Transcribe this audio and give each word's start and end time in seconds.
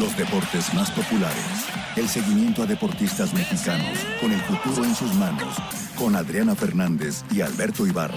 Los 0.00 0.16
deportes 0.16 0.72
más 0.72 0.90
populares. 0.92 1.68
El 1.94 2.08
seguimiento 2.08 2.62
a 2.62 2.66
deportistas 2.66 3.34
mexicanos 3.34 3.98
con 4.18 4.32
el 4.32 4.40
futuro 4.40 4.82
en 4.82 4.94
sus 4.94 5.14
manos. 5.16 5.54
Con 5.94 6.16
Adriana 6.16 6.54
Fernández 6.54 7.22
y 7.30 7.42
Alberto 7.42 7.86
Ibarra. 7.86 8.16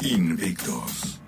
Invictos. 0.00 1.20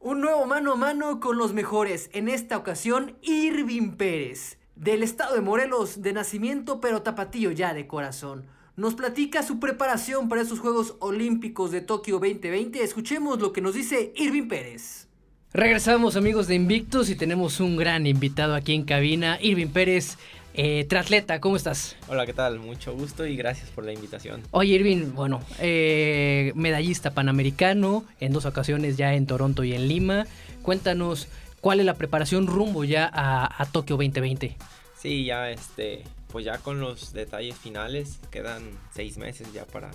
Un 0.00 0.22
nuevo 0.22 0.46
mano 0.46 0.72
a 0.72 0.76
mano 0.76 1.20
con 1.20 1.36
los 1.36 1.52
mejores. 1.52 2.08
En 2.14 2.30
esta 2.30 2.56
ocasión, 2.56 3.18
Irving 3.20 3.96
Pérez. 3.98 4.56
Del 4.76 5.02
estado 5.02 5.34
de 5.34 5.42
Morelos 5.42 6.00
de 6.00 6.14
nacimiento, 6.14 6.80
pero 6.80 7.02
tapatío 7.02 7.50
ya 7.50 7.74
de 7.74 7.86
corazón. 7.86 8.46
Nos 8.74 8.94
platica 8.94 9.42
su 9.42 9.60
preparación 9.60 10.30
para 10.30 10.40
esos 10.40 10.58
Juegos 10.58 10.94
Olímpicos 10.98 11.70
de 11.72 11.82
Tokio 11.82 12.18
2020. 12.18 12.82
Escuchemos 12.82 13.38
lo 13.38 13.52
que 13.52 13.60
nos 13.60 13.74
dice 13.74 14.14
Irving 14.16 14.48
Pérez. 14.48 15.08
Regresamos 15.52 16.16
amigos 16.16 16.46
de 16.46 16.54
Invictus 16.54 17.10
y 17.10 17.14
tenemos 17.14 17.60
un 17.60 17.76
gran 17.76 18.06
invitado 18.06 18.54
aquí 18.54 18.72
en 18.72 18.84
cabina, 18.84 19.36
Irving 19.42 19.68
Pérez, 19.68 20.16
eh, 20.54 20.86
triatleta, 20.88 21.38
¿cómo 21.38 21.56
estás? 21.56 21.96
Hola, 22.08 22.24
¿qué 22.24 22.32
tal? 22.32 22.60
Mucho 22.60 22.94
gusto 22.94 23.26
y 23.26 23.36
gracias 23.36 23.68
por 23.68 23.84
la 23.84 23.92
invitación. 23.92 24.40
Oye, 24.52 24.76
Irving, 24.76 25.12
bueno, 25.12 25.42
eh, 25.58 26.52
medallista 26.54 27.10
panamericano 27.10 28.06
en 28.20 28.32
dos 28.32 28.46
ocasiones 28.46 28.96
ya 28.96 29.12
en 29.12 29.26
Toronto 29.26 29.64
y 29.64 29.74
en 29.74 29.86
Lima. 29.86 30.26
Cuéntanos 30.62 31.28
cuál 31.60 31.80
es 31.80 31.86
la 31.86 31.94
preparación 31.94 32.46
rumbo 32.46 32.84
ya 32.84 33.10
a, 33.12 33.66
Tokio 33.66 33.96
2020. 33.96 34.56
Sí, 35.02 35.24
ya 35.24 35.50
este, 35.50 36.04
pues 36.30 36.44
ya 36.44 36.58
con 36.58 36.78
los 36.78 37.12
detalles 37.12 37.56
finales, 37.56 38.20
quedan 38.30 38.62
seis 38.94 39.18
meses 39.18 39.52
ya 39.52 39.64
para, 39.64 39.90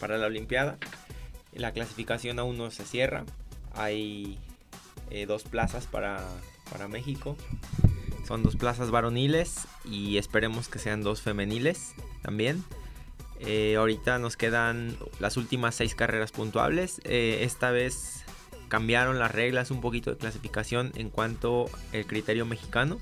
para 0.00 0.18
la 0.18 0.26
Olimpiada. 0.26 0.76
La 1.54 1.70
clasificación 1.70 2.40
aún 2.40 2.58
no 2.58 2.72
se 2.72 2.84
cierra. 2.84 3.24
Hay 3.74 4.38
eh, 5.10 5.26
dos 5.26 5.44
plazas 5.44 5.86
para, 5.86 6.26
para 6.68 6.88
México. 6.88 7.36
Son 8.26 8.42
dos 8.42 8.56
plazas 8.56 8.90
varoniles 8.90 9.68
y 9.84 10.18
esperemos 10.18 10.68
que 10.68 10.80
sean 10.80 11.04
dos 11.04 11.22
femeniles 11.22 11.94
también. 12.22 12.64
Eh, 13.38 13.76
ahorita 13.76 14.18
nos 14.18 14.36
quedan 14.36 14.96
las 15.20 15.36
últimas 15.36 15.76
seis 15.76 15.94
carreras 15.94 16.32
puntuables. 16.32 17.00
Eh, 17.04 17.44
esta 17.44 17.70
vez 17.70 18.24
cambiaron 18.66 19.20
las 19.20 19.30
reglas 19.30 19.70
un 19.70 19.80
poquito 19.80 20.10
de 20.10 20.16
clasificación 20.16 20.90
en 20.96 21.08
cuanto 21.08 21.70
al 21.94 22.04
criterio 22.06 22.46
mexicano. 22.46 22.98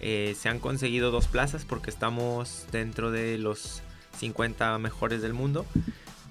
Eh, 0.00 0.36
se 0.38 0.48
han 0.48 0.58
conseguido 0.58 1.10
dos 1.10 1.26
plazas 1.26 1.64
porque 1.64 1.90
estamos 1.90 2.66
dentro 2.72 3.10
de 3.10 3.38
los 3.38 3.82
50 4.18 4.78
mejores 4.78 5.22
del 5.22 5.34
mundo. 5.34 5.66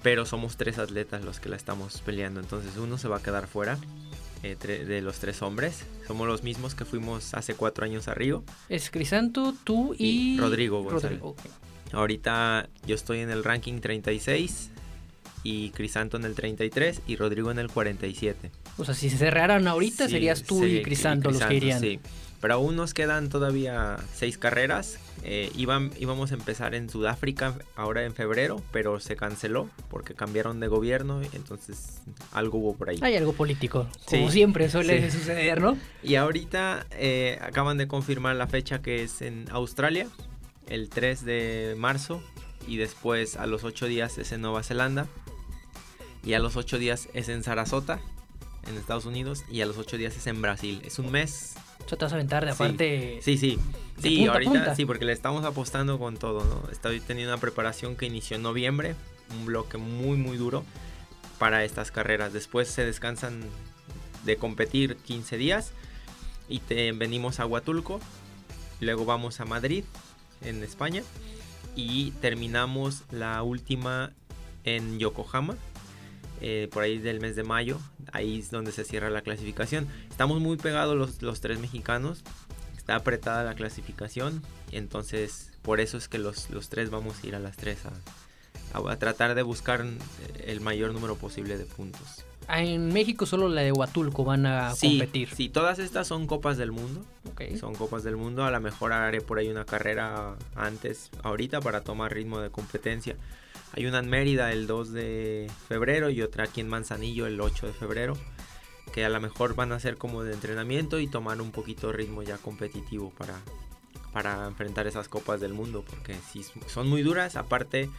Pero 0.02 0.26
somos 0.26 0.56
tres 0.56 0.78
atletas 0.78 1.24
los 1.24 1.40
que 1.40 1.48
la 1.48 1.56
estamos 1.56 2.00
peleando. 2.02 2.40
Entonces 2.40 2.76
uno 2.76 2.98
se 2.98 3.08
va 3.08 3.16
a 3.16 3.22
quedar 3.22 3.46
fuera. 3.46 3.78
Eh, 4.44 4.56
de 4.56 5.00
los 5.00 5.18
tres 5.18 5.42
hombres. 5.42 5.84
Somos 6.06 6.28
los 6.28 6.44
mismos 6.44 6.76
que 6.76 6.84
fuimos 6.84 7.34
hace 7.34 7.54
cuatro 7.54 7.84
años 7.84 8.06
a 8.06 8.14
Río. 8.14 8.44
Es 8.68 8.88
Crisanto, 8.90 9.52
tú 9.64 9.96
y, 9.98 10.38
Rodrigo 10.38 10.82
González. 10.82 11.20
Ahorita 11.92 12.68
yo 12.86 12.94
estoy 12.94 13.20
en 13.20 13.30
el 13.30 13.42
ranking 13.42 13.80
36 13.80 14.70
y 15.42 15.70
Crisanto 15.70 16.18
en 16.18 16.24
el 16.24 16.34
33 16.34 17.02
y 17.06 17.16
Rodrigo 17.16 17.50
en 17.50 17.58
el 17.58 17.68
47. 17.68 18.50
O 18.76 18.84
sea, 18.84 18.94
si 18.94 19.10
se 19.10 19.16
cerraran 19.16 19.66
ahorita 19.66 20.08
serías 20.08 20.44
tú 20.44 20.64
y 20.64 20.82
Crisanto, 20.82 21.30
los 21.30 21.42
que 21.42 21.54
irían. 21.54 21.80
Sí. 21.80 21.98
Pero 22.40 22.54
aún 22.54 22.76
nos 22.76 22.94
quedan 22.94 23.28
todavía 23.28 23.96
seis 24.14 24.38
carreras. 24.38 24.98
Eh, 25.24 25.50
íbamos 25.56 26.30
a 26.30 26.34
empezar 26.34 26.74
en 26.74 26.88
Sudáfrica 26.88 27.54
ahora 27.74 28.04
en 28.04 28.14
febrero, 28.14 28.62
pero 28.72 29.00
se 29.00 29.16
canceló 29.16 29.68
porque 29.90 30.14
cambiaron 30.14 30.60
de 30.60 30.68
gobierno, 30.68 31.20
entonces 31.32 32.00
algo 32.32 32.58
hubo 32.58 32.76
por 32.76 32.90
ahí. 32.90 32.98
Hay 33.02 33.16
algo 33.16 33.32
político, 33.32 33.88
como 34.06 34.30
siempre 34.30 34.70
suele 34.70 35.10
suceder, 35.10 35.60
¿no? 35.60 35.76
Y 36.04 36.14
ahorita 36.14 36.86
eh, 36.92 37.38
acaban 37.42 37.78
de 37.78 37.88
confirmar 37.88 38.36
la 38.36 38.46
fecha 38.46 38.80
que 38.80 39.02
es 39.02 39.20
en 39.20 39.46
Australia, 39.50 40.06
el 40.68 40.88
3 40.88 41.24
de 41.24 41.74
marzo, 41.76 42.22
y 42.68 42.76
después 42.76 43.36
a 43.36 43.46
los 43.46 43.64
8 43.64 43.86
días 43.86 44.18
es 44.18 44.30
en 44.30 44.42
Nueva 44.42 44.62
Zelanda, 44.62 45.08
y 46.24 46.34
a 46.34 46.38
los 46.38 46.56
8 46.56 46.78
días 46.78 47.08
es 47.14 47.28
en 47.28 47.42
Sarasota, 47.42 47.98
en 48.68 48.76
Estados 48.76 49.06
Unidos, 49.06 49.44
y 49.50 49.62
a 49.62 49.66
los 49.66 49.78
8 49.78 49.96
días 49.96 50.16
es 50.16 50.26
en 50.28 50.40
Brasil. 50.42 50.80
Es 50.84 50.98
un 50.98 51.10
mes 51.10 51.54
te 51.96 52.04
vas 52.04 52.12
a 52.12 52.16
aventar 52.16 52.44
de 52.44 52.50
aparte. 52.52 53.20
Sí, 53.22 53.38
sí. 53.38 53.58
Sí, 54.00 54.26
ahorita 54.26 54.76
sí, 54.76 54.84
porque 54.84 55.04
le 55.04 55.12
estamos 55.12 55.44
apostando 55.44 55.98
con 55.98 56.16
todo, 56.16 56.44
¿no? 56.44 56.70
Estoy 56.70 57.00
teniendo 57.00 57.32
una 57.32 57.40
preparación 57.40 57.96
que 57.96 58.06
inició 58.06 58.36
en 58.36 58.42
noviembre, 58.42 58.94
un 59.36 59.46
bloque 59.46 59.76
muy, 59.76 60.16
muy 60.16 60.36
duro 60.36 60.64
para 61.38 61.64
estas 61.64 61.90
carreras. 61.90 62.32
Después 62.32 62.68
se 62.68 62.84
descansan 62.84 63.40
de 64.24 64.36
competir 64.36 64.96
15 64.96 65.36
días 65.36 65.72
y 66.48 66.60
te, 66.60 66.92
venimos 66.92 67.40
a 67.40 67.46
Huatulco, 67.46 68.00
luego 68.80 69.04
vamos 69.04 69.40
a 69.40 69.44
Madrid, 69.44 69.84
en 70.42 70.62
España, 70.62 71.02
y 71.74 72.12
terminamos 72.12 73.02
la 73.10 73.42
última 73.42 74.12
en 74.64 74.98
Yokohama, 74.98 75.56
eh, 76.40 76.68
por 76.72 76.82
ahí 76.82 76.98
del 76.98 77.20
mes 77.20 77.36
de 77.36 77.44
mayo. 77.44 77.78
Ahí 78.12 78.38
es 78.38 78.50
donde 78.50 78.72
se 78.72 78.84
cierra 78.84 79.10
la 79.10 79.22
clasificación. 79.22 79.86
Estamos 80.10 80.40
muy 80.40 80.56
pegados 80.56 80.96
los, 80.96 81.22
los 81.22 81.40
tres 81.40 81.58
mexicanos. 81.58 82.22
Está 82.76 82.96
apretada 82.96 83.44
la 83.44 83.54
clasificación. 83.54 84.42
Entonces 84.72 85.52
por 85.62 85.80
eso 85.80 85.98
es 85.98 86.08
que 86.08 86.18
los, 86.18 86.48
los 86.48 86.70
tres 86.70 86.88
vamos 86.88 87.22
a 87.22 87.26
ir 87.26 87.34
a 87.34 87.38
las 87.38 87.58
tres 87.58 87.80
a, 87.84 88.78
a, 88.78 88.96
tratar 88.96 89.34
de 89.34 89.42
buscar 89.42 89.84
el 90.46 90.60
mayor 90.62 90.94
número 90.94 91.16
posible 91.16 91.58
de 91.58 91.66
puntos. 91.66 92.24
En 92.48 92.90
México 92.94 93.26
solo 93.26 93.50
la 93.50 93.60
de 93.60 93.72
Huatulco 93.72 94.24
van 94.24 94.46
a 94.46 94.72
competir. 94.80 95.28
Sí, 95.34 95.50
todas 95.50 95.78
estas 95.78 96.06
son 96.06 96.26
copas 96.26 96.56
del 96.56 96.72
mundo. 96.72 97.04
Son 97.60 97.74
copas 97.74 98.02
del 98.02 98.16
mundo. 98.16 98.44
A 98.44 98.50
lo 98.50 98.60
mejor 98.60 98.94
haré 98.94 99.20
por 99.20 99.38
ahí 99.38 99.48
una 99.48 99.66
carrera 99.66 100.36
antes, 100.56 101.10
ahorita, 101.22 101.60
para 101.60 101.82
tomar 101.82 102.14
ritmo 102.14 102.40
de 102.40 102.48
competencia. 102.48 103.16
Hay 103.72 103.86
una 103.86 103.98
en 103.98 104.08
Mérida 104.08 104.52
el 104.52 104.66
2 104.66 104.92
de 104.92 105.50
febrero 105.68 106.10
y 106.10 106.22
otra 106.22 106.44
aquí 106.44 106.60
en 106.60 106.68
Manzanillo 106.68 107.26
el 107.26 107.40
8 107.40 107.66
de 107.66 107.72
febrero. 107.72 108.16
Que 108.92 109.04
a 109.04 109.08
lo 109.08 109.20
mejor 109.20 109.54
van 109.54 109.72
a 109.72 109.80
ser 109.80 109.96
como 109.98 110.24
de 110.24 110.32
entrenamiento 110.32 110.98
y 110.98 111.06
tomar 111.06 111.40
un 111.40 111.52
poquito 111.52 111.88
de 111.88 111.92
ritmo 111.92 112.22
ya 112.22 112.38
competitivo 112.38 113.10
para, 113.18 113.38
para 114.12 114.46
enfrentar 114.46 114.86
esas 114.86 115.08
copas 115.08 115.40
del 115.40 115.52
mundo. 115.52 115.84
Porque 115.88 116.16
si 116.32 116.44
son 116.66 116.88
muy 116.88 117.02
duras, 117.02 117.36
aparte 117.36 117.90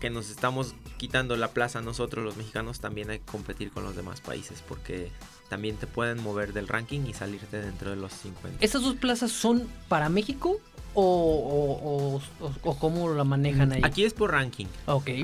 que 0.00 0.10
nos 0.10 0.30
estamos 0.30 0.74
quitando 0.96 1.36
la 1.36 1.48
plaza 1.48 1.82
nosotros 1.82 2.24
los 2.24 2.36
mexicanos, 2.36 2.80
también 2.80 3.10
hay 3.10 3.18
que 3.18 3.26
competir 3.26 3.72
con 3.72 3.82
los 3.82 3.96
demás 3.96 4.20
países. 4.20 4.62
Porque 4.66 5.10
también 5.48 5.76
te 5.76 5.88
pueden 5.88 6.22
mover 6.22 6.52
del 6.52 6.68
ranking 6.68 7.00
y 7.06 7.14
salirte 7.14 7.60
dentro 7.60 7.90
de 7.90 7.96
los 7.96 8.12
50. 8.12 8.64
¿Estas 8.64 8.82
dos 8.82 8.94
plazas 8.94 9.32
son 9.32 9.68
para 9.88 10.08
México 10.08 10.60
o, 10.94 12.20
o, 12.62 12.78
cómo 12.78 13.10
la 13.10 13.24
manejan 13.24 13.72
ahí? 13.72 13.80
Aquí 13.84 14.04
es 14.04 14.14
por 14.14 14.32
ranking. 14.32 14.66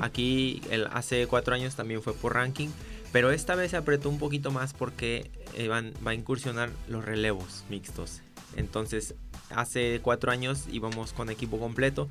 Aquí 0.01 0.61
el, 0.69 0.87
hace 0.87 1.27
cuatro 1.27 1.55
años 1.55 1.75
también 1.75 2.01
fue 2.01 2.13
por 2.13 2.33
ranking. 2.33 2.69
Pero 3.11 3.31
esta 3.31 3.55
vez 3.55 3.71
se 3.71 3.77
apretó 3.77 4.09
un 4.09 4.19
poquito 4.19 4.51
más 4.51 4.73
porque 4.73 5.31
eh, 5.55 5.67
van, 5.67 5.93
va 6.05 6.11
a 6.11 6.13
incursionar 6.13 6.69
los 6.87 7.03
relevos 7.03 7.63
mixtos. 7.69 8.21
Entonces, 8.55 9.15
hace 9.49 9.99
cuatro 10.03 10.31
años 10.31 10.65
íbamos 10.71 11.13
con 11.13 11.29
equipo 11.29 11.59
completo 11.59 12.07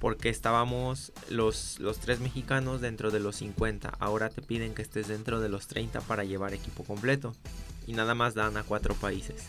porque 0.00 0.30
estábamos 0.30 1.12
los, 1.28 1.78
los 1.80 1.98
tres 1.98 2.20
mexicanos 2.20 2.80
dentro 2.80 3.10
de 3.10 3.20
los 3.20 3.36
50. 3.36 3.92
Ahora 3.98 4.30
te 4.30 4.40
piden 4.42 4.74
que 4.74 4.82
estés 4.82 5.06
dentro 5.06 5.40
de 5.40 5.48
los 5.48 5.66
30 5.66 6.00
para 6.00 6.24
llevar 6.24 6.54
equipo 6.54 6.82
completo. 6.82 7.34
Y 7.86 7.92
nada 7.92 8.14
más 8.14 8.34
dan 8.34 8.56
a 8.56 8.62
cuatro 8.62 8.94
países 8.94 9.46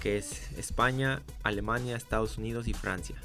que 0.00 0.18
es 0.18 0.50
España, 0.58 1.22
Alemania, 1.42 1.96
Estados 1.96 2.38
Unidos 2.38 2.68
y 2.68 2.74
Francia. 2.74 3.16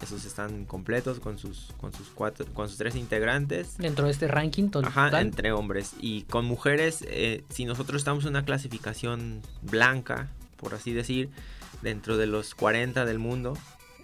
Esos 0.00 0.24
están 0.24 0.64
completos 0.64 1.18
con 1.18 1.38
sus, 1.38 1.72
con 1.80 1.92
sus 1.92 2.08
cuatro, 2.08 2.46
con 2.54 2.68
sus 2.68 2.78
tres 2.78 2.94
integrantes. 2.94 3.76
Dentro 3.78 4.04
de 4.04 4.12
este 4.12 4.28
ranking 4.28 4.68
total. 4.70 4.90
Ajá, 4.90 5.20
entre 5.20 5.50
hombres. 5.50 5.94
Y 6.00 6.22
con 6.22 6.44
mujeres, 6.44 7.04
eh, 7.08 7.42
si 7.50 7.64
nosotros 7.64 8.00
estamos 8.00 8.24
en 8.24 8.30
una 8.30 8.44
clasificación 8.44 9.42
blanca, 9.62 10.28
por 10.56 10.74
así 10.74 10.92
decir, 10.92 11.30
dentro 11.82 12.16
de 12.16 12.26
los 12.26 12.54
40 12.54 13.04
del 13.06 13.18
mundo, 13.18 13.56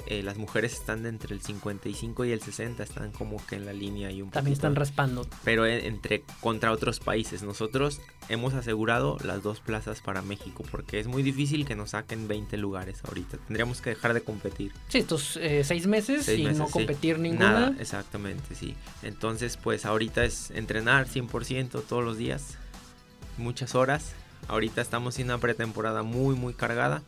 eh, 0.06 0.22
las 0.22 0.36
mujeres 0.36 0.74
están 0.74 1.06
entre 1.06 1.34
el 1.34 1.40
55 1.40 2.26
y 2.26 2.32
el 2.32 2.40
60, 2.42 2.82
están 2.82 3.10
como 3.12 3.44
que 3.46 3.56
en 3.56 3.64
la 3.64 3.72
línea 3.72 4.10
y 4.10 4.20
un 4.20 4.30
También 4.30 4.52
están 4.52 4.74
raspando. 4.74 5.26
Pero 5.44 5.64
entre 5.66 6.22
contra 6.40 6.72
otros 6.72 7.00
países. 7.00 7.42
Nosotros 7.42 8.00
hemos 8.28 8.52
asegurado 8.52 9.16
las 9.24 9.42
dos 9.42 9.60
plazas 9.60 10.02
para 10.02 10.20
México 10.20 10.62
porque 10.70 11.00
es 11.00 11.06
muy 11.06 11.22
difícil 11.22 11.64
que 11.64 11.74
nos 11.74 11.90
saquen 11.90 12.28
20 12.28 12.56
lugares 12.58 13.02
ahorita. 13.04 13.38
Tendríamos 13.38 13.80
que 13.80 13.90
dejar 13.90 14.12
de 14.12 14.20
competir. 14.20 14.72
Sí, 14.88 14.98
estos 14.98 15.38
eh, 15.38 15.64
seis 15.64 15.86
meses 15.86 16.28
y 16.28 16.44
no 16.44 16.66
competir 16.66 17.18
ninguna. 17.18 17.52
Nada, 17.52 17.76
exactamente, 17.78 18.54
sí. 18.54 18.74
Entonces, 19.02 19.56
pues 19.56 19.86
ahorita 19.86 20.24
es 20.24 20.50
entrenar 20.50 21.06
100% 21.08 21.82
todos 21.88 22.04
los 22.04 22.18
días, 22.18 22.58
muchas 23.38 23.74
horas. 23.74 24.12
Ahorita 24.48 24.82
estamos 24.82 25.18
en 25.18 25.26
una 25.26 25.38
pretemporada 25.38 26.02
muy, 26.02 26.34
muy 26.34 26.52
cargada 26.52 27.02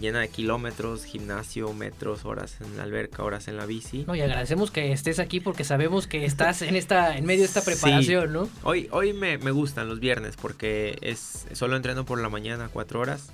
llena 0.00 0.20
de 0.20 0.28
kilómetros, 0.28 1.04
gimnasio, 1.04 1.72
metros, 1.72 2.24
horas 2.24 2.56
en 2.60 2.76
la 2.76 2.82
alberca, 2.82 3.22
horas 3.22 3.48
en 3.48 3.56
la 3.56 3.66
bici. 3.66 4.04
No, 4.06 4.14
y 4.14 4.20
agradecemos 4.20 4.70
que 4.70 4.92
estés 4.92 5.18
aquí 5.18 5.40
porque 5.40 5.64
sabemos 5.64 6.06
que 6.06 6.24
estás 6.24 6.62
en 6.62 6.76
esta 6.76 7.16
en 7.16 7.26
medio 7.26 7.40
de 7.40 7.46
esta 7.46 7.62
preparación, 7.64 8.32
¿no? 8.32 8.48
Hoy, 8.62 8.88
hoy 8.90 9.12
me, 9.12 9.38
me, 9.38 9.50
gustan 9.50 9.88
los 9.88 10.00
viernes 10.00 10.36
porque 10.36 10.98
es 11.02 11.46
solo 11.52 11.76
entreno 11.76 12.04
por 12.04 12.20
la 12.20 12.28
mañana 12.28 12.68
cuatro 12.72 13.00
horas 13.00 13.30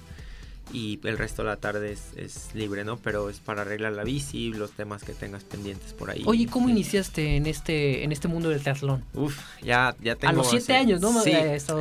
y 0.73 0.99
el 1.05 1.17
resto 1.17 1.43
de 1.43 1.49
la 1.49 1.56
tarde 1.56 1.93
es, 1.93 2.12
es, 2.17 2.55
libre, 2.55 2.85
¿no? 2.85 2.97
Pero 2.97 3.31
es 3.31 3.38
para 3.38 3.62
arreglar 3.62 3.93
la 3.93 4.05
bici, 4.05 4.52
los 4.52 4.73
temas 4.73 5.05
que 5.05 5.12
tengas 5.12 5.44
pendientes 5.44 5.93
por 5.93 6.11
ahí. 6.11 6.23
Oye, 6.26 6.47
¿cómo 6.47 6.69
iniciaste 6.69 7.37
en 7.37 7.47
este 7.47 8.05
en 8.05 8.12
este 8.12 8.29
mundo 8.29 8.49
del 8.49 8.61
triatlón? 8.61 9.05
Uf, 9.14 9.38
ya, 9.62 9.94
ya 10.02 10.17
tengo... 10.17 10.32
A 10.32 10.37
los 10.37 10.50
siete 10.50 10.75
años, 10.75 11.00
¿no? 11.00 11.23
Sí, 11.23 11.32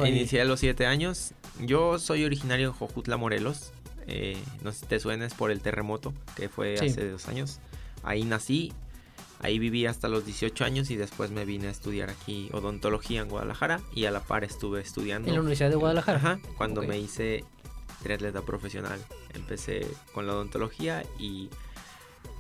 inicié 0.06 0.42
a 0.42 0.45
los 0.45 0.60
siete 0.60 0.86
años. 0.86 1.33
Yo 1.60 2.00
soy 2.00 2.25
originario 2.25 2.71
de 2.71 2.78
Jojutla, 2.78 3.18
Morelos. 3.18 3.71
Eh, 4.07 4.38
no 4.62 4.72
sé 4.72 4.81
si 4.81 4.86
te 4.86 5.00
suenes 5.00 5.34
por 5.34 5.52
el 5.52 5.62
terremoto 5.62 6.13
que 6.36 6.50
fue 6.50 6.78
sí. 6.78 6.88
hace 6.88 7.10
dos 7.10 7.28
años. 7.28 7.60
Ahí 8.04 8.24
nací, 8.24 8.72
ahí 9.40 9.60
viví 9.60 9.86
hasta 9.86 10.07
los 10.07 10.25
18 10.25 10.63
años 10.63 10.92
y 10.92 10.96
después 10.96 11.31
me 11.31 11.46
vine 11.46 11.68
a 11.68 11.72
estudiar 11.72 12.10
aquí 12.10 12.50
odontología 12.52 13.22
en 13.22 13.30
Guadalajara 13.30 13.81
y 13.94 14.06
a 14.06 14.12
la 14.12 14.22
par 14.22 14.44
estuve 14.44 14.81
estudiando. 14.81 15.28
¿En 15.28 15.36
la 15.36 15.42
Universidad 15.42 15.69
de 15.69 15.75
Guadalajara? 15.75 16.18
Ajá, 16.18 16.40
cuando 16.57 16.81
okay. 16.81 16.90
me 16.90 17.00
hice 17.00 17.44
triatleta 18.04 18.44
profesional. 18.44 19.00
Empecé 19.34 19.88
con 20.13 20.28
la 20.28 20.34
odontología 20.34 21.04
y, 21.18 21.50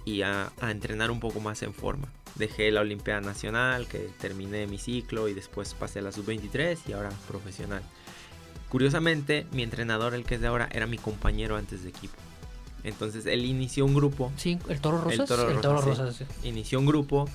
y 0.05 0.21
a, 0.21 0.51
a, 0.61 0.71
entrenar 0.71 1.09
un 1.09 1.19
poco 1.19 1.39
más 1.39 1.63
en 1.63 1.73
forma. 1.73 2.07
Dejé 2.35 2.69
la 2.69 2.81
Olimpiada 2.81 3.21
Nacional, 3.21 3.87
que 3.87 4.09
terminé 4.19 4.67
mi 4.67 4.77
ciclo 4.77 5.27
y 5.27 5.33
después 5.33 5.73
pasé 5.73 5.99
a 5.99 6.01
la 6.03 6.11
sub-23 6.11 6.77
y 6.87 6.93
ahora 6.93 7.09
profesional. 7.27 7.81
Curiosamente, 8.69 9.45
mi 9.51 9.63
entrenador, 9.63 10.13
el 10.13 10.23
que 10.23 10.35
es 10.35 10.41
de 10.41 10.47
ahora, 10.47 10.67
era 10.71 10.87
mi 10.87 10.97
compañero 10.97 11.55
antes 11.55 11.83
de 11.83 11.89
equipo. 11.89 12.15
Entonces 12.85 13.25
él 13.25 13.45
inició 13.45 13.85
un 13.85 13.95
grupo. 13.95 14.31
Sí, 14.37 14.59
el 14.69 14.79
Toro 14.79 15.01
Rosas. 15.01 15.19
El 15.19 15.25
Toro, 15.25 15.41
el 15.43 15.55
Rosas, 15.55 15.61
Toro 15.61 15.81
Rosas 15.81 16.15
sí. 16.15 16.25
Inició 16.47 16.79
un 16.79 16.85
grupo 16.85 17.27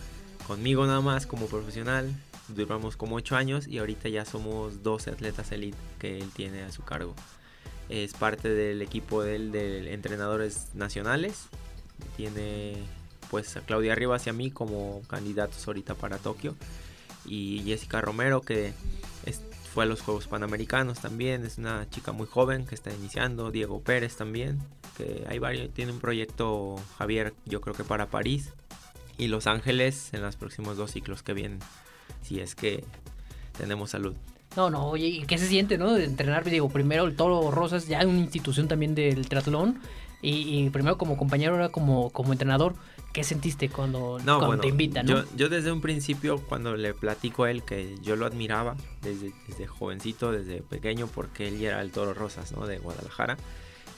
conmigo 0.47 0.87
nada 0.87 1.01
más 1.01 1.27
como 1.27 1.47
profesional. 1.47 2.15
Duramos 2.49 2.97
como 2.97 3.17
8 3.17 3.37
años 3.37 3.67
y 3.67 3.79
ahorita 3.79 4.09
ya 4.09 4.25
somos 4.25 4.83
12 4.83 5.11
atletas 5.11 5.51
elite 5.53 5.77
que 5.99 6.19
él 6.19 6.31
tiene 6.35 6.63
a 6.63 6.73
su 6.73 6.83
cargo. 6.83 7.15
Es 7.89 8.13
parte 8.15 8.49
del 8.49 8.81
equipo 8.81 9.25
de, 9.25 9.37
él, 9.37 9.53
de 9.53 9.93
entrenadores 9.93 10.69
nacionales. 10.75 11.47
Tiene 12.17 12.77
pues 13.29 13.57
a 13.57 13.61
Claudia 13.61 13.95
Rivas 13.95 14.27
y 14.27 14.31
a 14.31 14.33
mí 14.33 14.51
como 14.51 15.03
candidatos 15.09 15.67
ahorita 15.67 15.95
para 15.95 16.19
Tokio. 16.19 16.55
Y 17.27 17.63
Jessica 17.65 18.01
Romero 18.01 18.41
que 18.41 18.73
es, 19.27 19.43
fue 19.73 19.85
a 19.85 19.87
los 19.87 20.03
Juegos 20.03 20.27
Panamericanos 20.27 21.01
también. 21.01 21.45
Es 21.45 21.59
una 21.59 21.89
chica 21.91 22.13
muy 22.13 22.27
joven 22.27 22.67
que 22.67 22.75
está 22.75 22.93
iniciando. 22.93 23.51
Diego 23.51 23.81
Pérez 23.81 24.17
también. 24.17 24.59
Que 24.97 25.25
hay 25.29 25.39
varios. 25.39 25.73
Tiene 25.73 25.93
un 25.93 26.01
proyecto 26.01 26.77
Javier 26.99 27.35
yo 27.47 27.61
creo 27.61 27.75
que 27.75 27.85
para 27.85 28.07
París. 28.07 28.53
Y 29.17 29.29
Los 29.29 29.47
Ángeles 29.47 30.13
en 30.13 30.23
los 30.23 30.37
próximos 30.37 30.77
dos 30.77 30.91
ciclos 30.91 31.23
que 31.23 31.35
vienen. 31.35 31.61
Si 32.23 32.41
es 32.41 32.55
que 32.55 32.85
tenemos 33.57 33.91
salud. 33.91 34.15
No, 34.57 34.69
no, 34.69 34.89
oye, 34.89 35.07
¿y 35.07 35.23
qué 35.23 35.39
se 35.39 35.47
siente, 35.47 35.79
no? 35.79 35.93
De 35.93 36.05
entrenar, 36.05 36.43
digo, 36.45 36.69
primero 36.69 37.05
el 37.05 37.15
Toro 37.15 37.53
Rosas, 37.53 37.87
ya 37.87 38.05
una 38.05 38.19
institución 38.19 38.67
también 38.67 38.97
del 38.97 39.29
triatlón, 39.29 39.79
y, 40.23 40.69
primero 40.71 40.99
como 40.99 41.17
compañero, 41.17 41.53
ahora 41.53 41.71
como, 41.71 42.11
como 42.11 42.33
entrenador. 42.33 42.75
¿Qué 43.13 43.25
sentiste 43.25 43.69
cuando, 43.69 44.19
no, 44.19 44.39
cuando 44.39 44.47
bueno, 44.47 44.63
te 44.63 44.69
invitan? 44.69 45.05
¿no? 45.05 45.23
Yo, 45.23 45.25
yo, 45.37 45.49
desde 45.49 45.73
un 45.73 45.81
principio, 45.81 46.39
cuando 46.39 46.77
le 46.77 46.95
platico 46.95 47.45
a 47.45 47.51
él 47.51 47.65
que 47.65 47.97
yo 48.03 48.15
lo 48.15 48.25
admiraba 48.25 48.77
desde, 49.03 49.33
desde 49.49 49.67
jovencito, 49.67 50.31
desde 50.31 50.63
pequeño, 50.63 51.09
porque 51.09 51.49
él 51.49 51.61
era 51.61 51.81
el 51.81 51.91
Toro 51.91 52.15
Rosas, 52.15 52.53
¿no? 52.53 52.67
De 52.67 52.79
Guadalajara. 52.79 53.37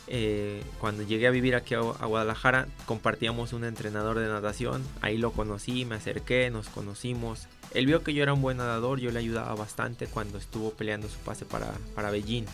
Eh, 0.09 0.63
cuando 0.81 1.03
llegué 1.03 1.27
a 1.27 1.31
vivir 1.31 1.55
aquí 1.55 1.75
a, 1.75 1.81
a, 1.81 2.07
Guadalajara, 2.07 2.69
compartíamos 2.87 3.53
un 3.53 3.65
entrenador 3.65 4.19
de 4.19 4.29
natación. 4.29 4.83
Ahí 5.03 5.19
lo 5.19 5.33
conocí, 5.33 5.85
me 5.85 5.97
acerqué, 5.97 6.51
nos 6.51 6.69
conocimos. 6.69 7.49
Él 7.73 7.87
vio 7.87 8.03
que 8.03 8.15
yo 8.15 8.23
era 8.23 8.33
un 8.33 8.41
buen 8.41 8.57
nadador, 8.57 8.99
yo 8.99 9.11
le 9.11 9.19
ayudaba 9.19 9.55
bastante 9.55 10.07
cuando 10.07 10.39
estuvo 10.39 10.71
peleando 10.71 11.09
su 11.09 11.19
pase 11.19 11.45
para, 11.45 11.73
para 11.95 12.11
Beijing. 12.11 12.47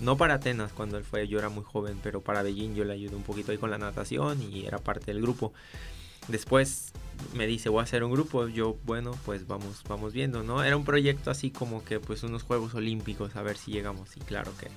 No 0.00 0.16
para 0.16 0.34
Atenas 0.34 0.72
cuando 0.72 0.96
él 0.96 1.04
fue, 1.04 1.28
yo 1.28 1.38
era 1.38 1.50
muy 1.50 1.62
joven, 1.62 1.98
pero 2.02 2.20
para 2.20 2.42
Beijing 2.42 2.74
yo 2.74 2.84
le 2.84 2.94
ayudé 2.94 3.14
un 3.14 3.22
poquito 3.22 3.52
ahí 3.52 3.58
con 3.58 3.70
la 3.70 3.78
natación 3.78 4.42
y 4.42 4.64
era 4.66 4.78
parte 4.78 5.12
del 5.12 5.20
grupo. 5.20 5.52
Después 6.30 6.92
me 7.34 7.46
dice, 7.46 7.68
voy 7.68 7.80
a 7.80 7.82
hacer 7.82 8.02
un 8.04 8.12
grupo, 8.12 8.48
yo, 8.48 8.76
bueno, 8.84 9.12
pues 9.24 9.46
vamos, 9.46 9.82
vamos 9.88 10.12
viendo, 10.12 10.42
¿no? 10.42 10.64
Era 10.64 10.76
un 10.76 10.84
proyecto 10.84 11.30
así 11.30 11.50
como 11.50 11.84
que 11.84 12.00
pues 12.00 12.22
unos 12.22 12.42
Juegos 12.42 12.74
Olímpicos, 12.74 13.36
a 13.36 13.42
ver 13.42 13.56
si 13.56 13.72
llegamos. 13.72 14.16
Y 14.16 14.20
claro 14.20 14.52
que 14.58 14.68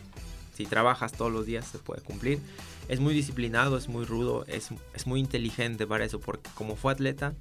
si 0.54 0.66
trabajas 0.66 1.14
todos 1.14 1.32
los 1.32 1.46
días 1.46 1.66
se 1.66 1.80
puede 1.80 2.02
cumplir. 2.02 2.40
Es 2.90 3.00
muy 3.00 3.14
disciplinado, 3.14 3.78
es 3.78 3.88
muy 3.88 4.06
rudo, 4.06 4.46
es, 4.48 4.70
es 4.94 5.08
muy 5.08 5.20
inteligente 5.20 5.88
para 5.88 6.06
eso, 6.06 6.20
porque 6.20 6.50
como 6.54 6.76
fue 6.76 6.92
atleta, 6.92 7.34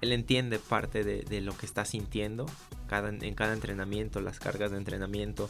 él 0.00 0.12
entiende 0.12 0.58
parte 0.58 1.04
de, 1.04 1.22
de 1.22 1.40
lo 1.40 1.56
que 1.56 1.66
está 1.66 1.84
sintiendo 1.84 2.46
cada, 2.88 3.10
en 3.10 3.34
cada 3.34 3.52
entrenamiento, 3.52 4.20
las 4.20 4.38
cargas 4.38 4.70
de 4.70 4.78
entrenamiento, 4.78 5.48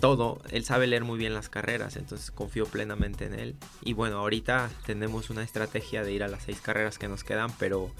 todo. 0.00 0.40
Él 0.50 0.64
sabe 0.64 0.86
leer 0.86 1.04
muy 1.04 1.18
bien 1.18 1.34
las 1.34 1.48
carreras, 1.48 1.96
entonces 1.96 2.30
confío 2.30 2.66
plenamente 2.66 3.26
en 3.26 3.34
él. 3.34 3.56
Y 3.82 3.92
bueno, 3.94 4.18
ahorita 4.18 4.70
tenemos 4.86 5.30
una 5.30 5.42
estrategia 5.42 6.02
de 6.02 6.12
ir 6.12 6.22
a 6.22 6.28
las 6.28 6.44
seis 6.44 6.60
carreras 6.60 6.98
que 6.98 7.08
nos 7.08 7.24
quedan, 7.24 7.50
pero, 7.58 7.90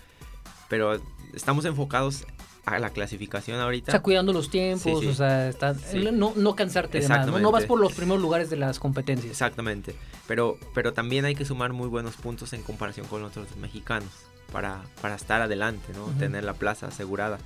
pero 0.68 1.00
estamos 1.34 1.64
enfocados 1.64 2.24
a 2.66 2.78
la 2.78 2.90
clasificación 2.90 3.60
ahorita. 3.60 3.90
O 3.90 3.92
sea, 3.92 4.02
cuidando 4.02 4.32
los 4.32 4.50
tiempos, 4.50 5.00
sí, 5.00 5.06
sí. 5.06 5.06
o 5.08 5.14
sea, 5.14 5.48
está, 5.48 5.74
sí. 5.74 6.08
no, 6.12 6.32
no, 6.36 6.54
cansarte 6.54 7.00
de 7.00 7.08
nada, 7.08 7.26
¿no? 7.26 7.38
no 7.38 7.50
vas 7.50 7.64
por 7.64 7.80
los 7.80 7.94
primeros 7.94 8.22
lugares 8.22 8.50
de 8.50 8.56
las 8.56 8.78
competencias. 8.78 9.30
Exactamente, 9.30 9.94
pero, 10.26 10.58
pero 10.74 10.92
también 10.92 11.24
hay 11.24 11.34
que 11.34 11.44
sumar 11.44 11.72
muy 11.72 11.88
buenos 11.88 12.16
puntos 12.16 12.52
en 12.52 12.62
comparación 12.62 13.06
con 13.06 13.24
otros 13.24 13.56
mexicanos 13.56 14.10
para, 14.52 14.82
para 15.00 15.14
estar 15.14 15.40
adelante, 15.40 15.92
¿no? 15.94 16.04
Uh 16.04 16.10
-huh. 16.10 16.18
Tener 16.18 16.44
la 16.44 16.54
plaza 16.54 16.88
asegurada. 16.88 17.38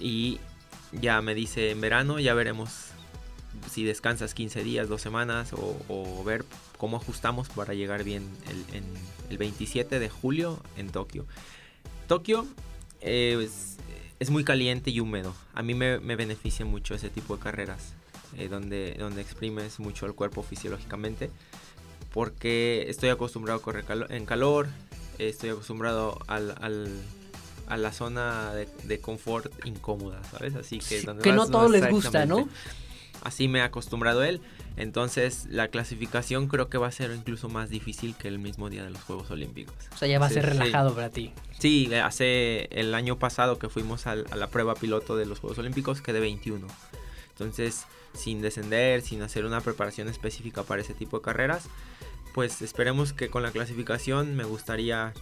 Y 0.00 0.40
ya 0.92 1.20
me 1.20 1.34
dice, 1.34 1.70
en 1.70 1.80
verano 1.80 2.18
ya 2.18 2.34
veremos 2.34 2.90
si 3.70 3.84
descansas 3.84 4.34
15 4.34 4.62
días, 4.62 4.88
dos 4.88 5.02
semanas 5.02 5.52
o, 5.52 5.76
o 5.88 6.24
ver 6.24 6.44
cómo 6.78 6.96
ajustamos 6.96 7.48
para 7.48 7.74
llegar 7.74 8.04
bien 8.04 8.28
el, 8.48 8.76
en, 8.76 8.84
el 9.30 9.38
27 9.38 9.98
de 9.98 10.08
julio 10.08 10.60
en 10.76 10.90
Tokio. 10.90 11.26
Tokio 12.06 12.46
eh, 13.00 13.38
es, 13.42 13.76
es, 14.20 14.30
muy 14.30 14.44
caliente 14.44 14.90
y 14.90 15.00
húmedo. 15.00 15.34
A 15.54 15.62
mí 15.62 15.74
me, 15.74 15.98
me 15.98 16.16
beneficia 16.16 16.64
mucho 16.64 16.94
ese 16.94 17.10
tipo 17.10 17.36
de 17.36 17.42
carreras 17.42 17.94
eh, 18.36 18.48
donde, 18.48 18.96
donde 18.98 19.22
exprimes 19.22 19.80
mucho 19.80 20.06
el 20.06 20.14
cuerpo 20.14 20.42
fisiológicamente 20.42 21.30
porque 22.12 22.86
estoy 22.88 23.10
acostumbrado 23.10 23.58
a 23.58 23.62
correr 23.62 23.84
calo 23.84 24.08
en 24.08 24.24
calor, 24.24 24.68
estoy 25.18 25.50
acostumbrado 25.50 26.18
al, 26.28 26.54
al 26.60 27.02
a 27.66 27.76
la 27.76 27.92
zona 27.92 28.54
de, 28.54 28.68
de, 28.84 29.00
confort 29.00 29.52
incómoda, 29.66 30.22
¿sabes? 30.30 30.54
Así 30.54 30.78
que, 30.78 31.02
donde 31.02 31.22
que 31.22 31.32
no 31.32 31.48
todos 31.48 31.70
les 31.70 31.90
gusta, 31.90 32.24
¿no? 32.24 32.48
Así 33.26 33.48
me 33.48 33.60
ha 33.60 33.64
acostumbrado 33.64 34.22
él. 34.22 34.40
Entonces 34.76 35.46
la 35.50 35.68
clasificación 35.68 36.48
creo 36.48 36.68
que 36.68 36.78
va 36.78 36.86
a 36.86 36.92
ser 36.92 37.10
incluso 37.10 37.48
más 37.48 37.70
difícil 37.70 38.14
que 38.14 38.28
el 38.28 38.38
mismo 38.38 38.70
día 38.70 38.84
de 38.84 38.90
los 38.90 39.02
Juegos 39.02 39.30
Olímpicos. 39.30 39.74
O 39.94 39.96
sea, 39.96 40.08
ya 40.08 40.18
va 40.18 40.28
sí, 40.28 40.38
a 40.38 40.42
ser 40.42 40.50
relajado 40.50 40.90
sí. 40.90 40.94
para 40.94 41.10
ti. 41.10 41.32
Sí, 41.58 41.92
hace 41.94 42.68
el 42.70 42.94
año 42.94 43.18
pasado 43.18 43.58
que 43.58 43.68
fuimos 43.68 44.06
al, 44.06 44.26
a 44.30 44.36
la 44.36 44.46
prueba 44.48 44.74
piloto 44.74 45.16
de 45.16 45.26
los 45.26 45.40
Juegos 45.40 45.58
Olímpicos 45.58 46.00
quedé 46.02 46.20
21. 46.20 46.66
Entonces, 47.30 47.84
sin 48.14 48.40
descender, 48.40 49.02
sin 49.02 49.22
hacer 49.22 49.44
una 49.44 49.60
preparación 49.60 50.08
específica 50.08 50.62
para 50.62 50.82
ese 50.82 50.94
tipo 50.94 51.18
de 51.18 51.24
carreras, 51.24 51.68
pues 52.34 52.62
esperemos 52.62 53.12
que 53.12 53.28
con 53.28 53.42
la 53.42 53.50
clasificación 53.50 54.36
me 54.36 54.44
gustaría 54.44 55.12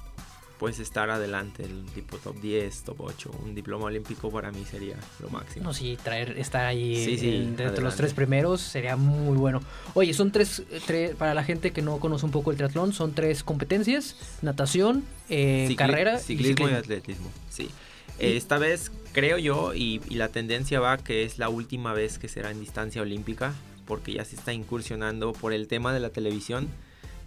pues 0.64 0.78
estar 0.78 1.10
adelante, 1.10 1.62
el 1.62 1.84
tipo 1.94 2.16
top 2.16 2.40
10, 2.40 2.84
top 2.84 3.02
8, 3.02 3.30
un 3.44 3.54
diploma 3.54 3.84
olímpico 3.84 4.30
para 4.30 4.50
mí 4.50 4.64
sería 4.64 4.96
lo 5.20 5.28
máximo. 5.28 5.62
No, 5.62 5.74
sí, 5.74 5.98
traer, 6.02 6.38
estar 6.38 6.64
ahí 6.64 7.04
sí, 7.04 7.18
sí, 7.18 7.36
entre 7.36 7.66
adelante. 7.66 7.82
los 7.82 7.96
tres 7.96 8.14
primeros 8.14 8.62
sería 8.62 8.96
muy 8.96 9.36
bueno. 9.36 9.60
Oye, 9.92 10.14
son 10.14 10.32
tres, 10.32 10.62
tres, 10.86 11.14
para 11.16 11.34
la 11.34 11.44
gente 11.44 11.72
que 11.72 11.82
no 11.82 11.98
conoce 11.98 12.24
un 12.24 12.32
poco 12.32 12.50
el 12.50 12.56
triatlón, 12.56 12.94
son 12.94 13.12
tres 13.12 13.44
competencias, 13.44 14.16
natación, 14.40 15.04
eh, 15.28 15.66
Cicli 15.68 15.76
carrera 15.76 16.18
ciclismo 16.18 16.46
y, 16.46 16.48
ciclismo. 16.48 16.70
y 16.70 16.78
atletismo, 16.78 17.30
sí. 17.50 17.70
Eh, 18.18 18.38
esta 18.38 18.56
vez 18.56 18.90
creo 19.12 19.36
yo, 19.36 19.74
y, 19.74 20.00
y 20.08 20.14
la 20.14 20.28
tendencia 20.28 20.80
va 20.80 20.96
que 20.96 21.24
es 21.24 21.36
la 21.36 21.50
última 21.50 21.92
vez 21.92 22.18
que 22.18 22.28
será 22.28 22.50
en 22.50 22.58
distancia 22.58 23.02
olímpica, 23.02 23.52
porque 23.84 24.14
ya 24.14 24.24
se 24.24 24.36
está 24.36 24.54
incursionando 24.54 25.34
por 25.34 25.52
el 25.52 25.68
tema 25.68 25.92
de 25.92 26.00
la 26.00 26.08
televisión, 26.08 26.68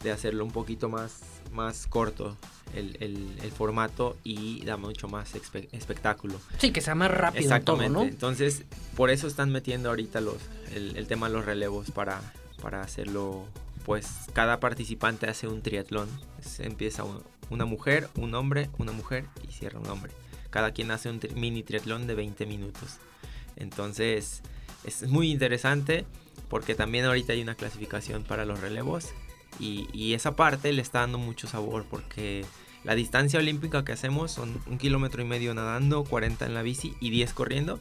de 0.01 0.09
hacerlo 0.09 0.43
un 0.43 0.51
poquito 0.51 0.89
más, 0.89 1.21
más 1.51 1.85
corto 1.85 2.35
el, 2.75 2.97
el, 2.99 3.37
el, 3.41 3.51
formato 3.51 4.17
y 4.23 4.63
da 4.65 4.77
mucho 4.77 5.07
más 5.07 5.35
espe 5.35 5.69
espectáculo. 5.71 6.39
Sí, 6.57 6.71
que 6.71 6.81
sea 6.81 6.95
más 6.95 7.11
rápido 7.11 7.43
Exactamente. 7.43 7.93
todo, 7.93 8.03
¿no? 8.03 8.09
Entonces, 8.09 8.63
por 8.95 9.09
eso 9.09 9.27
están 9.27 9.51
metiendo 9.51 9.89
ahorita 9.89 10.21
los, 10.21 10.37
el, 10.73 10.95
el, 10.97 11.07
tema 11.07 11.27
de 11.27 11.33
los 11.33 11.45
relevos 11.45 11.91
para, 11.91 12.21
para 12.61 12.81
hacerlo, 12.81 13.45
pues 13.85 14.07
cada 14.33 14.59
participante 14.59 15.27
hace 15.27 15.47
un 15.47 15.61
triatlón. 15.61 16.09
Se 16.41 16.65
empieza 16.65 17.03
un, 17.03 17.23
una 17.49 17.65
mujer, 17.65 18.09
un 18.15 18.33
hombre, 18.35 18.69
una 18.77 18.91
mujer 18.91 19.25
y 19.47 19.51
cierra 19.51 19.79
un 19.79 19.87
hombre. 19.87 20.11
Cada 20.49 20.71
quien 20.71 20.91
hace 20.91 21.09
un 21.09 21.19
tri 21.19 21.33
mini 21.35 21.63
triatlón 21.63 22.07
de 22.07 22.15
20 22.15 22.45
minutos. 22.45 22.97
Entonces, 23.55 24.41
es 24.83 25.07
muy 25.07 25.31
interesante 25.31 26.05
porque 26.49 26.75
también 26.75 27.05
ahorita 27.05 27.33
hay 27.33 27.41
una 27.41 27.55
clasificación 27.55 28.23
para 28.23 28.45
los 28.45 28.59
relevos 28.61 29.09
Y, 29.59 29.87
y 29.93 30.13
esa 30.13 30.35
parte 30.35 30.71
le 30.73 30.81
está 30.81 30.99
dando 30.99 31.17
mucho 31.17 31.47
sabor 31.47 31.85
porque 31.89 32.45
la 32.83 32.95
distancia 32.95 33.39
olímpica 33.39 33.83
que 33.83 33.91
hacemos 33.91 34.31
son 34.31 34.61
un 34.65 34.77
kilómetro 34.77 35.21
y 35.21 35.25
medio 35.25 35.53
nadando, 35.53 36.03
40 36.03 36.45
en 36.45 36.53
la 36.53 36.61
bici 36.61 36.95
y 37.01 37.09
10 37.09 37.33
corriendo. 37.33 37.79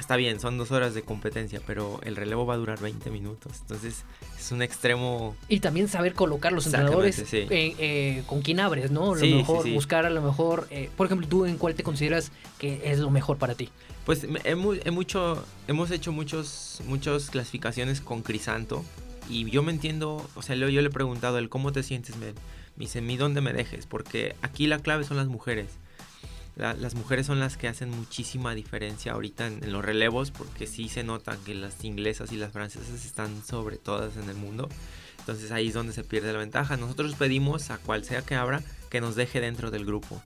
Está 0.00 0.16
bien, 0.16 0.40
son 0.40 0.56
dos 0.56 0.70
horas 0.70 0.94
de 0.94 1.02
competencia, 1.02 1.60
pero 1.66 2.00
el 2.02 2.16
relevo 2.16 2.46
va 2.46 2.54
a 2.54 2.56
durar 2.56 2.80
20 2.80 3.10
minutos. 3.10 3.52
Entonces 3.60 4.04
es 4.38 4.50
un 4.50 4.62
extremo... 4.62 5.36
Y 5.48 5.60
también 5.60 5.88
saber 5.88 6.14
colocar 6.14 6.52
los 6.52 6.64
entrenadores 6.66 7.18
eh, 7.32 7.46
eh, 7.50 8.22
con 8.26 8.40
quién 8.40 8.60
abres, 8.60 8.90
¿no? 8.90 9.14
Lo 9.14 9.26
mejor, 9.26 9.70
buscar 9.70 10.06
a 10.06 10.10
lo 10.10 10.22
mejor... 10.22 10.66
Eh, 10.70 10.88
por 10.96 11.06
ejemplo, 11.06 11.28
¿tú 11.28 11.44
en 11.44 11.58
cuál 11.58 11.74
te 11.74 11.82
consideras 11.82 12.32
que 12.58 12.80
es 12.90 12.98
lo 12.98 13.10
mejor 13.10 13.36
para 13.36 13.54
ti? 13.54 13.68
Pues 14.06 14.26
hemos, 14.44 14.78
mucho, 14.90 15.44
hemos 15.68 15.90
hecho 15.90 16.12
muchos, 16.12 16.80
muchas 16.86 17.28
clasificaciones 17.28 18.00
con 18.00 18.22
Crisanto. 18.22 18.82
Y 19.30 19.48
yo 19.48 19.62
me 19.62 19.72
entiendo, 19.72 20.28
o 20.34 20.42
sea, 20.42 20.56
yo, 20.56 20.66
le 20.66 20.80
he 20.80 20.90
preguntado 20.90 21.38
el 21.38 21.48
cómo 21.48 21.72
te 21.72 21.82
sientes, 21.82 22.16
me, 22.16 22.34
dice, 22.76 23.00
mi 23.00 23.16
dónde 23.16 23.40
me 23.40 23.52
dejes, 23.52 23.86
porque 23.86 24.34
aquí 24.42 24.66
la 24.66 24.80
clave 24.80 25.04
son 25.04 25.16
las 25.16 25.28
mujeres 25.28 25.68
las 26.56 26.94
mujeres 26.94 27.26
son 27.26 27.40
las 27.40 27.56
que 27.56 27.68
hacen 27.68 27.90
muchísima 27.90 28.54
diferencia 28.54 29.12
ahorita 29.12 29.46
en, 29.46 29.72
los 29.72 29.84
relevos 29.84 30.30
porque 30.30 30.66
sí 30.66 30.88
se 30.88 31.02
notan 31.02 31.38
que 31.44 31.54
las 31.54 31.84
inglesas 31.84 32.32
y 32.32 32.36
las 32.36 32.52
francesas 32.52 33.04
están 33.04 33.42
sobre 33.44 33.76
todas 33.76 34.16
en 34.16 34.28
el 34.28 34.36
mundo. 34.36 34.68
Entonces 35.20 35.52
ahí 35.52 35.68
es 35.68 35.74
donde 35.74 35.92
se 35.92 36.04
pierde 36.04 36.32
la 36.32 36.38
ventaja. 36.38 36.76
Nosotros 36.76 37.14
pedimos 37.14 37.70
a 37.70 37.78
cual 37.78 38.04
sea 38.04 38.22
que 38.22 38.34
abra 38.34 38.62
que 38.90 39.00
nos 39.00 39.14
deje 39.14 39.40
dentro 39.40 39.70
del 39.70 39.86
grupo. 39.86 40.22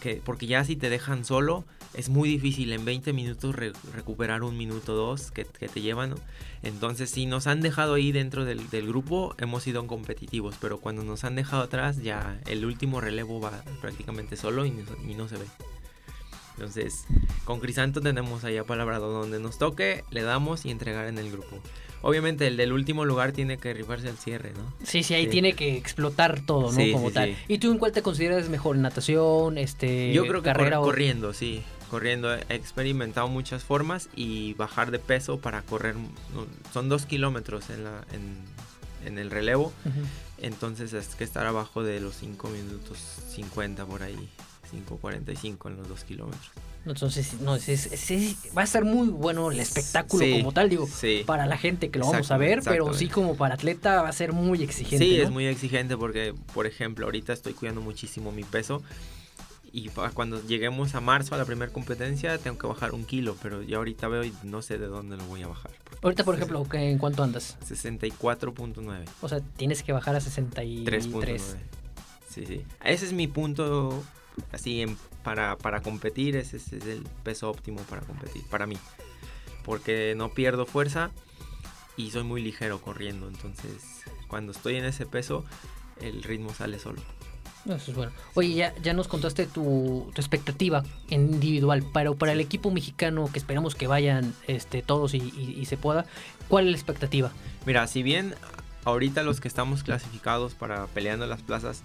Que, 0.00 0.22
porque 0.24 0.46
ya 0.46 0.64
si 0.64 0.76
te 0.76 0.90
dejan 0.90 1.24
solo, 1.24 1.64
es 1.94 2.08
muy 2.08 2.28
difícil 2.28 2.72
en 2.72 2.84
20 2.84 3.12
minutos 3.12 3.54
recuperar 3.94 4.42
un 4.42 4.56
minuto 4.56 4.94
dos 4.94 5.30
que, 5.30 5.44
te 5.44 5.80
llevan. 5.80 6.14
Entonces, 6.62 7.10
si 7.10 7.26
nos 7.26 7.46
han 7.46 7.60
dejado 7.60 7.94
ahí 7.94 8.12
dentro 8.12 8.44
del, 8.44 8.86
grupo, 8.86 9.34
hemos 9.38 9.62
sido 9.62 9.86
competitivos, 9.86 10.56
pero 10.60 10.78
cuando 10.78 11.04
nos 11.04 11.24
han 11.24 11.34
dejado 11.34 11.62
atrás, 11.62 12.02
ya 12.02 12.40
el 12.46 12.64
último 12.64 13.00
relevo 13.00 13.40
va 13.40 13.62
prácticamente 13.80 14.36
solo 14.36 14.66
y, 14.66 14.70
no 14.70 15.28
se 15.28 15.36
ve. 15.36 15.46
Entonces, 16.58 17.04
con 17.44 17.60
Crisanto 17.60 18.00
tenemos 18.00 18.42
allá 18.42 18.64
palabrado 18.64 19.12
donde 19.12 19.38
nos 19.38 19.58
toque, 19.58 20.04
le 20.10 20.22
damos 20.22 20.66
y 20.66 20.72
entregar 20.72 21.06
en 21.06 21.18
el 21.18 21.30
grupo. 21.30 21.60
Obviamente 22.02 22.48
el 22.48 22.56
del 22.56 22.72
último 22.72 23.04
lugar 23.04 23.30
tiene 23.30 23.58
que 23.58 23.72
rifarse 23.74 24.08
al 24.08 24.16
cierre, 24.16 24.52
¿no? 24.54 24.72
Sí, 24.84 25.04
sí, 25.04 25.14
ahí 25.14 25.28
tiene 25.28 25.52
que 25.52 25.76
explotar 25.76 26.40
todo, 26.40 26.72
¿no? 26.72 26.92
Como 26.92 27.12
tal. 27.12 27.36
¿Y 27.46 27.58
tú 27.58 27.70
en 27.70 27.78
cuál 27.78 27.92
te 27.92 28.02
consideras 28.02 28.48
mejor? 28.48 28.76
¿Natación? 28.76 29.56
Este, 29.56 30.12
Yo 30.12 30.26
creo 30.26 30.42
que 30.42 30.50
carrera 30.50 30.78
corriendo, 30.78 31.32
sí 31.32 31.62
corriendo 31.88 32.34
he 32.34 32.42
experimentado 32.50 33.28
muchas 33.28 33.64
formas 33.64 34.10
y 34.14 34.52
bajar 34.54 34.90
de 34.90 34.98
peso 34.98 35.40
para 35.40 35.62
correr 35.62 35.94
son 36.70 36.90
dos 36.90 37.06
kilómetros 37.06 37.70
en, 37.70 37.84
la, 37.84 38.04
en, 39.06 39.18
el 39.18 39.30
relevo 39.30 39.72
entonces 40.36 40.92
es 40.92 41.14
que 41.14 41.24
estar 41.24 41.46
abajo 41.46 41.82
de 41.82 41.98
los 41.98 42.16
5 42.16 42.48
minutos 42.50 42.98
50 43.30 43.86
por 43.86 44.02
ahí 44.02 44.28
5.45 44.72 45.68
en 45.68 45.76
los 45.76 45.88
dos 45.88 46.04
kilómetros 46.04 46.50
entonces 46.86 47.40
no, 47.40 47.58
va 48.56 48.62
a 48.62 48.66
ser 48.66 48.84
muy 48.84 49.08
bueno 49.08 49.50
el 49.50 49.60
espectáculo 49.60 50.24
como 50.38 50.52
tal 50.52 50.70
digo 50.70 50.88
para 51.26 51.46
la 51.46 51.58
gente 51.58 51.90
que 51.90 51.98
lo 51.98 52.10
vamos 52.10 52.30
a 52.30 52.36
ver 52.38 52.60
pero 52.64 52.94
sí 52.94 53.08
como 53.08 53.36
para 53.36 53.54
atleta 53.54 54.02
va 54.02 54.08
a 54.08 54.12
ser 54.12 54.32
muy 54.32 54.62
exigente 54.62 55.04
sí 55.04 55.20
es 55.20 55.30
muy 55.30 55.46
exigente 55.46 55.96
porque 55.96 56.34
por 56.54 56.66
ejemplo 56.66 57.06
ahorita 57.06 57.32
estoy 57.32 57.52
cuidando 57.52 57.80
muchísimo 57.80 58.32
mi 58.32 58.44
peso 58.44 58.82
y 59.72 59.90
cuando 60.14 60.42
lleguemos 60.46 60.94
a 60.94 61.00
marzo 61.00 61.34
a 61.34 61.38
la 61.38 61.44
primera 61.44 61.72
competencia 61.72 62.38
tengo 62.38 62.58
que 62.58 62.66
bajar 62.66 62.92
un 62.92 63.04
kilo, 63.04 63.36
pero 63.42 63.62
ya 63.62 63.76
ahorita 63.76 64.08
veo 64.08 64.24
y 64.24 64.32
no 64.42 64.62
sé 64.62 64.78
de 64.78 64.86
dónde 64.86 65.16
lo 65.16 65.24
voy 65.26 65.42
a 65.42 65.48
bajar. 65.48 65.70
Ahorita, 66.02 66.24
por 66.24 66.34
ejemplo, 66.34 66.66
¿en 66.72 66.98
cuánto 66.98 67.22
andas? 67.22 67.56
64.9. 67.68 69.04
O 69.20 69.28
sea, 69.28 69.40
tienes 69.56 69.82
que 69.82 69.92
bajar 69.92 70.16
a 70.16 70.20
63. 70.20 71.56
Sí, 72.28 72.46
sí. 72.46 72.62
Ese 72.84 73.06
es 73.06 73.12
mi 73.12 73.26
punto, 73.26 74.02
así, 74.52 74.84
para, 75.22 75.56
para 75.56 75.80
competir, 75.80 76.36
ese 76.36 76.56
es 76.56 76.72
el 76.72 77.02
peso 77.22 77.50
óptimo 77.50 77.80
para 77.82 78.02
competir, 78.02 78.42
para 78.50 78.66
mí. 78.66 78.76
Porque 79.64 80.14
no 80.16 80.30
pierdo 80.30 80.66
fuerza 80.66 81.10
y 81.96 82.10
soy 82.10 82.22
muy 82.22 82.42
ligero 82.42 82.80
corriendo, 82.80 83.28
entonces 83.28 84.02
cuando 84.28 84.52
estoy 84.52 84.76
en 84.76 84.84
ese 84.84 85.06
peso, 85.06 85.44
el 86.00 86.22
ritmo 86.22 86.54
sale 86.54 86.78
solo. 86.78 87.00
Eso 87.64 87.90
es 87.90 87.96
bueno. 87.96 88.12
Oye, 88.34 88.54
ya, 88.54 88.74
ya 88.82 88.94
nos 88.94 89.08
contaste 89.08 89.46
tu, 89.46 90.10
expectativa 90.16 90.84
individual, 91.10 91.84
pero 91.92 92.14
para 92.14 92.32
el 92.32 92.40
equipo 92.40 92.70
mexicano 92.70 93.28
que 93.32 93.38
esperamos 93.38 93.74
que 93.74 93.86
vayan 93.86 94.34
este, 94.46 94.80
todos 94.82 95.14
y, 95.14 95.64
se 95.66 95.76
pueda, 95.76 96.06
¿cuál 96.48 96.66
es 96.66 96.70
la 96.70 96.76
expectativa? 96.76 97.32
Mira, 97.66 97.86
si 97.86 98.02
bien 98.02 98.34
ahorita 98.84 99.22
los 99.22 99.40
que 99.40 99.48
estamos 99.48 99.82
clasificados 99.82 100.54
para 100.54 100.86
peleando 100.86 101.26
las 101.26 101.42
plazas, 101.42 101.82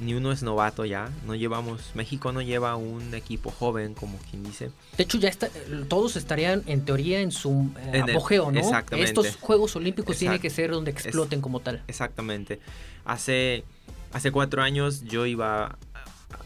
ni 0.00 0.14
uno 0.14 0.32
es 0.32 0.42
novato 0.42 0.84
ya, 0.84 1.10
no 1.26 1.34
llevamos, 1.34 1.92
México 1.94 2.32
no 2.32 2.42
lleva 2.42 2.76
un 2.76 3.14
equipo 3.14 3.50
joven, 3.50 3.94
como 3.94 4.18
quien 4.30 4.42
dice. 4.42 4.70
De 4.96 5.04
hecho, 5.04 5.18
ya 5.18 5.28
está, 5.28 5.48
todos 5.88 6.16
estarían 6.16 6.62
en 6.66 6.84
teoría 6.84 7.20
en 7.20 7.30
su 7.30 7.70
eh, 7.92 8.02
apogeo, 8.02 8.50
¿no? 8.50 8.58
Exactamente. 8.58 9.08
Estos 9.08 9.36
Juegos 9.36 9.76
Olímpicos 9.76 10.16
tienen 10.16 10.40
que 10.40 10.50
ser 10.50 10.70
donde 10.70 10.90
exploten 10.90 11.40
como 11.40 11.60
tal. 11.60 11.82
Exactamente. 11.86 12.60
Hace 13.04 13.64
Hace 14.12 14.30
cuatro 14.30 14.62
años 14.62 15.04
yo 15.04 15.24
iba 15.24 15.78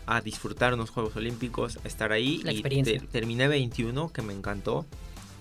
a, 0.06 0.20
disfrutar 0.20 0.74
unos 0.74 0.90
Juegos 0.90 1.16
Olímpicos, 1.16 1.78
a 1.84 1.88
estar 1.88 2.12
ahí. 2.12 2.40
La 2.44 2.52
experiencia. 2.52 2.94
Y 2.94 3.00
terminé 3.00 3.48
21, 3.48 4.12
que 4.12 4.22
me 4.22 4.32
encantó. 4.32 4.86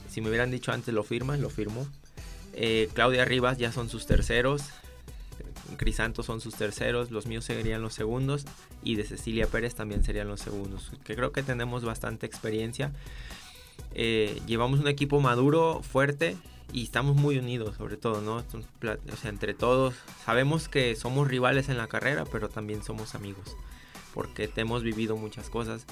Si 0.10 0.22
me 0.22 0.30
hubieran 0.30 0.50
dicho 0.50 0.72
antes 0.72 0.94
lo 0.94 1.04
firmas, 1.04 1.40
lo 1.40 1.50
firmo. 1.50 1.88
Eh, 2.54 2.90
Claudia 2.94 3.26
Rivas 3.26 3.58
ya 3.58 3.72
son 3.72 3.90
sus 3.90 4.08
terceros. 4.08 4.64
Crisanto 5.76 6.24
son 6.24 6.42
sus 6.42 6.56
terceros, 6.56 7.12
los 7.12 7.26
míos 7.26 7.46
serían 7.46 7.82
los 7.82 7.94
segundos 7.94 8.46
y 8.84 8.96
de 8.96 9.04
Cecilia 9.04 9.48
Pérez 9.48 9.76
también 9.76 10.04
serían 10.04 10.28
los 10.28 10.42
segundos. 10.42 10.92
Que 11.04 11.16
creo 11.16 11.32
que 11.32 11.44
tenemos 11.44 11.84
bastante 11.84 12.26
experiencia. 12.26 12.92
Eh, 13.94 14.42
llevamos 14.46 14.80
un 14.80 14.88
equipo 14.88 15.20
maduro, 15.22 15.82
fuerte, 15.82 16.38
y 16.74 16.84
estamos 16.84 17.16
muy 17.16 17.38
unidos 17.38 17.76
sobre 17.78 17.98
todo, 17.98 18.22
¿no? 18.22 18.38
O 18.38 19.16
sea, 19.16 19.30
entre 19.30 19.54
todos 19.54 19.96
sabemos 20.26 20.68
que 20.68 20.96
somos 20.96 21.28
rivales 21.28 21.70
en 21.70 21.78
la 21.78 21.88
carrera, 21.88 22.26
pero 22.26 22.50
también 22.50 22.84
somos 22.84 23.16
amigos, 23.16 23.56
porque 24.14 24.50
hemos 24.56 24.84
vivido 24.84 25.16
muchas 25.16 25.50
cosas. 25.50 25.86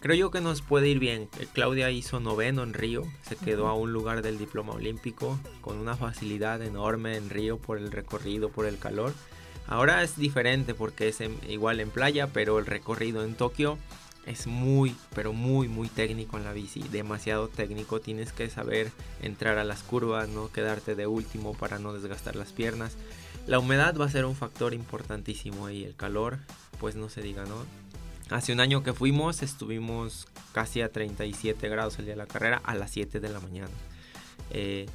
Creo 0.00 0.16
yo 0.16 0.30
que 0.30 0.40
nos 0.40 0.62
puede 0.62 0.88
ir 0.88 0.98
bien. 0.98 1.28
Eh, 1.38 1.46
Claudia 1.52 1.90
hizo 1.90 2.20
noveno 2.20 2.62
en 2.62 2.74
Río, 2.74 3.02
se 3.22 3.36
quedó 3.36 3.68
a 3.68 3.74
un 3.74 3.92
lugar 3.92 4.22
del 4.22 4.38
diploma 4.38 4.74
olímpico 4.74 5.38
con 5.60 5.78
una 5.78 5.96
facilidad 5.96 6.62
enorme 6.62 7.16
en 7.16 7.30
Río 7.30 7.58
por 7.58 7.78
el 7.78 7.90
recorrido, 7.90 8.50
por 8.50 8.66
el 8.66 8.78
calor. 8.78 9.14
Ahora 9.66 10.02
es 10.02 10.16
diferente 10.16 10.74
porque 10.74 11.08
es 11.08 11.18
igual 11.48 11.80
en 11.80 11.90
playa, 11.90 12.28
pero 12.32 12.58
el 12.58 12.66
recorrido 12.66 13.24
en 13.24 13.34
Tokio 13.34 13.78
es 14.26 14.46
muy, 14.46 14.94
pero 15.14 15.32
muy, 15.32 15.68
muy 15.68 15.88
técnico 15.88 16.36
en 16.36 16.44
la 16.44 16.52
bici. 16.52 16.82
Demasiado 16.82 17.48
técnico. 17.48 18.00
Tienes 18.00 18.32
que 18.32 18.50
saber 18.50 18.92
entrar 19.22 19.58
a 19.58 19.64
las 19.64 19.82
curvas, 19.82 20.28
no 20.28 20.52
quedarte 20.52 20.94
de 20.94 21.06
último 21.06 21.54
para 21.54 21.78
no 21.78 21.92
desgastar 21.92 22.36
las 22.36 22.52
piernas. 22.52 22.96
La 23.46 23.60
humedad 23.60 23.96
va 23.96 24.06
a 24.06 24.10
ser 24.10 24.24
un 24.24 24.34
factor 24.34 24.74
importantísimo 24.74 25.66
ahí. 25.66 25.84
El 25.84 25.94
calor, 25.94 26.38
pues 26.80 26.96
no 26.96 27.08
se 27.08 27.22
diga, 27.22 27.44
¿no? 27.44 27.64
Hace 28.30 28.52
un 28.52 28.60
año 28.60 28.82
que 28.82 28.92
fuimos, 28.92 29.42
estuvimos 29.42 30.26
casi 30.52 30.80
a 30.80 30.90
37 30.90 31.68
grados 31.68 31.98
el 31.98 32.06
día 32.06 32.14
de 32.14 32.18
la 32.18 32.26
carrera 32.26 32.60
a 32.64 32.74
las 32.74 32.90
7 32.90 33.20
de 33.20 33.28
la 33.28 33.40
mañana. 33.40 33.70
Eh, 34.50 34.86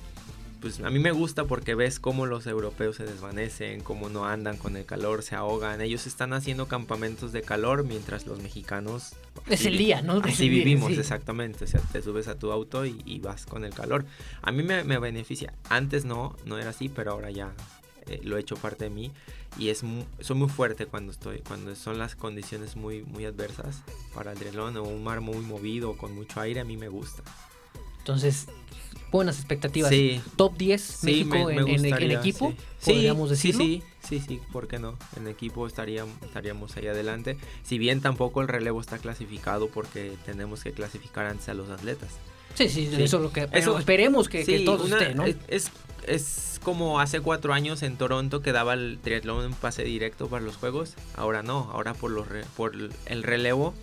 pues 0.62 0.80
a 0.82 0.92
mí 0.92 1.00
me 1.00 1.12
gusta 1.12 1.46
porque 1.46 1.74
ves 1.74 2.00
cómo 2.00 2.28
los 2.28 2.46
europeos 2.46 2.98
se 2.98 3.04
desvanecen, 3.04 3.82
cómo 3.82 4.10
no 4.10 4.26
andan 4.26 4.58
con 4.58 4.78
el 4.78 4.86
calor, 4.86 5.24
se 5.24 5.36
ahogan. 5.36 5.82
Ellos 5.82 6.06
están 6.06 6.34
haciendo 6.34 6.68
campamentos 6.68 7.32
de 7.32 7.42
calor 7.42 7.84
mientras 7.84 8.28
los 8.28 8.40
mexicanos... 8.42 9.14
Es 9.50 9.66
el 9.66 9.78
día, 9.78 10.04
¿no? 10.04 10.22
Así 10.24 10.50
vivimos, 10.50 10.92
exactamente. 10.92 11.64
O 11.64 11.68
sea, 11.68 11.80
te 11.80 12.04
subes 12.04 12.28
a 12.28 12.38
tu 12.38 12.52
auto 12.52 12.86
y, 12.86 13.20
vas 13.20 13.48
con 13.48 13.66
el 13.66 13.74
calor. 13.74 14.06
A 14.44 14.52
mí 14.52 14.62
me, 14.62 14.84
beneficia. 14.84 15.54
Antes 15.68 16.06
no, 16.06 16.36
no 16.46 16.60
era 16.60 16.70
así, 16.70 16.90
pero 16.90 17.14
ahora 17.14 17.32
ya 17.32 17.54
eh, 18.08 18.20
lo 18.24 18.38
he 18.38 18.42
hecho 18.42 18.56
parte 18.56 18.86
de 18.86 18.90
mí. 18.90 19.12
Y 19.58 19.70
es 19.70 19.84
soy 20.20 20.36
muy 20.36 20.50
fuerte 20.50 20.86
cuando 20.86 21.12
estoy, 21.12 21.40
cuando 21.40 21.76
son 21.76 21.98
las 21.98 22.16
condiciones 22.16 22.76
muy, 22.76 23.04
muy 23.04 23.26
adversas 23.26 23.84
para 24.14 24.32
el 24.32 24.38
triatlón 24.38 24.78
o 24.78 24.84
un 24.84 25.04
mar 25.04 25.22
muy 25.22 25.38
movido 25.38 25.98
con 25.98 26.16
mucho 26.16 26.40
aire, 26.40 26.62
a 26.62 26.66
mí 26.66 26.78
me 26.78 26.90
gusta. 26.90 27.24
Entonces, 28.00 28.48
buenas 29.12 29.38
expectativas. 29.38 29.90
Sí. 29.90 30.22
Top 30.36 30.58
10 30.58 31.04
México 31.04 31.50
en, 31.50 31.86
equipo, 32.12 32.54
sí. 32.80 32.92
podríamos 32.94 33.30
decirlo. 33.30 33.64
Sí, 33.64 33.84
sí, 34.02 34.20
sí, 34.20 34.26
sí, 34.28 34.42
¿por 34.52 34.68
qué 34.68 34.80
no? 34.80 34.98
En 35.18 35.28
equipo 35.28 35.68
estaríamos, 35.68 36.16
estaríamos 36.24 36.76
ahí 36.78 36.88
adelante. 36.88 37.38
Si 37.64 37.78
bien 37.78 38.02
tampoco 38.02 38.42
el 38.42 38.48
relevo 38.48 38.82
está 38.82 38.98
clasificado 38.98 39.68
porque 39.70 40.14
tenemos 40.26 40.64
que 40.64 40.72
clasificar 40.72 41.26
antes 41.26 41.50
a 41.50 41.54
los 41.54 41.70
atletas. 41.70 42.10
Sí, 42.56 42.70
sí, 42.70 42.90
eso 42.98 43.18
es 43.18 43.24
lo 43.24 43.32
que 43.32 43.48
eso, 43.52 43.78
esperemos 43.78 44.30
que, 44.30 44.46
que 44.46 44.60
todo 44.62 44.86
esté, 44.86 45.16
¿no? 45.16 45.26
Es, 45.48 45.72
es 46.08 46.60
como 46.64 47.00
hace 47.00 47.22
cuatro 47.22 47.54
años 47.54 47.84
en 47.84 47.98
Toronto 47.98 48.42
que 48.42 48.52
daba 48.52 48.74
el 48.74 49.00
triatlón 49.02 49.46
en 49.46 49.54
pase 49.54 49.84
directo 49.84 50.28
para 50.28 50.44
los 50.44 50.58
juegos. 50.58 50.96
Ahora 51.16 51.44
no, 51.44 51.70
ahora 51.74 51.94
por, 51.94 52.12
los 52.12 52.28
por 52.56 52.74
el 53.06 53.24
relevo 53.24 53.74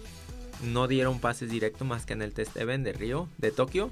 no 0.63 0.89
dieron 0.89 1.21
pases 1.21 1.51
directos 1.51 1.87
más 1.87 2.07
que 2.07 2.13
en 2.13 2.23
el 2.23 2.33
test 2.33 2.57
event 2.57 2.85
de 2.85 2.93
Río, 2.93 3.29
de 3.39 3.51
Tokio 3.51 3.91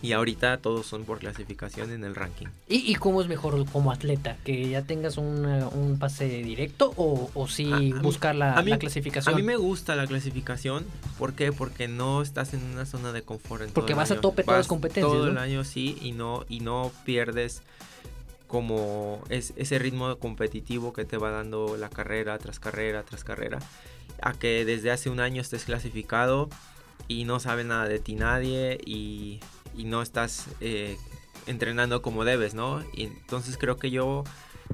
Y 0.00 0.12
ahorita 0.12 0.58
todos 0.58 0.86
son 0.86 1.04
por 1.04 1.18
clasificación 1.18 1.90
en 1.90 2.04
el 2.04 2.14
ranking. 2.14 2.46
¿Y, 2.68 2.90
y 2.90 2.94
cómo 2.94 3.20
es 3.20 3.26
mejor 3.26 3.66
como 3.72 3.90
atleta? 3.90 4.36
¿Que 4.44 4.68
ya 4.68 4.82
tengas 4.82 5.16
una- 5.18 5.66
un 5.68 5.98
pase 5.98 6.26
directo 6.28 6.92
o, 6.96 7.30
o 7.34 7.48
sí 7.48 7.72
A- 7.72 7.76
a 7.76 7.80
mí- 7.80 7.92
buscar 7.94 8.36
la, 8.36 8.62
mí- 8.62 8.70
la 8.70 8.78
clasificación? 8.78 9.34
A 9.34 9.36
mí 9.36 9.42
me 9.42 9.56
gusta 9.56 9.96
la 9.96 10.06
clasificación. 10.06 10.86
¿Por 11.18 11.32
qué? 11.32 11.50
Porque 11.52 11.88
no 11.88 12.22
estás 12.22 12.54
en 12.54 12.62
una 12.62 12.86
zona 12.86 13.12
de 13.12 13.22
confort. 13.22 13.62
en 13.62 13.68
todo 13.68 13.74
Porque 13.74 13.92
el 13.94 13.96
vas 13.98 14.12
a 14.12 14.20
tope 14.20 14.44
todas 14.44 14.60
las 14.60 14.66
competencias, 14.68 15.12
Todo 15.12 15.24
¿no? 15.26 15.32
el 15.32 15.38
año 15.38 15.64
sí 15.64 15.98
y 16.00 16.12
no, 16.12 16.44
y 16.48 16.60
no 16.60 16.92
pierdes 17.04 17.62
como 18.46 19.22
es, 19.28 19.52
ese 19.56 19.78
ritmo 19.78 20.16
competitivo 20.16 20.92
que 20.92 21.04
te 21.04 21.18
va 21.18 21.30
dando 21.30 21.76
la 21.76 21.90
carrera 21.90 22.38
tras 22.38 22.58
carrera 22.60 23.02
tras 23.02 23.24
carrera. 23.24 23.58
A 24.22 24.32
que 24.32 24.64
desde 24.64 24.90
hace 24.90 25.10
un 25.10 25.20
año 25.20 25.40
estés 25.42 25.64
clasificado 25.64 26.48
y 27.08 27.24
no 27.24 27.40
sabe 27.40 27.64
nada 27.64 27.86
de 27.88 27.98
ti 27.98 28.14
nadie 28.14 28.78
y, 28.84 29.40
y 29.78 29.84
no 29.84 30.02
estás 30.02 30.48
eh, 30.60 30.98
entrenando 31.46 32.02
como 32.02 32.24
debes, 32.24 32.52
¿no? 32.52 32.84
Y 32.92 33.04
entonces 33.04 33.56
creo 33.56 33.78
que 33.78 33.90
yo 33.90 34.24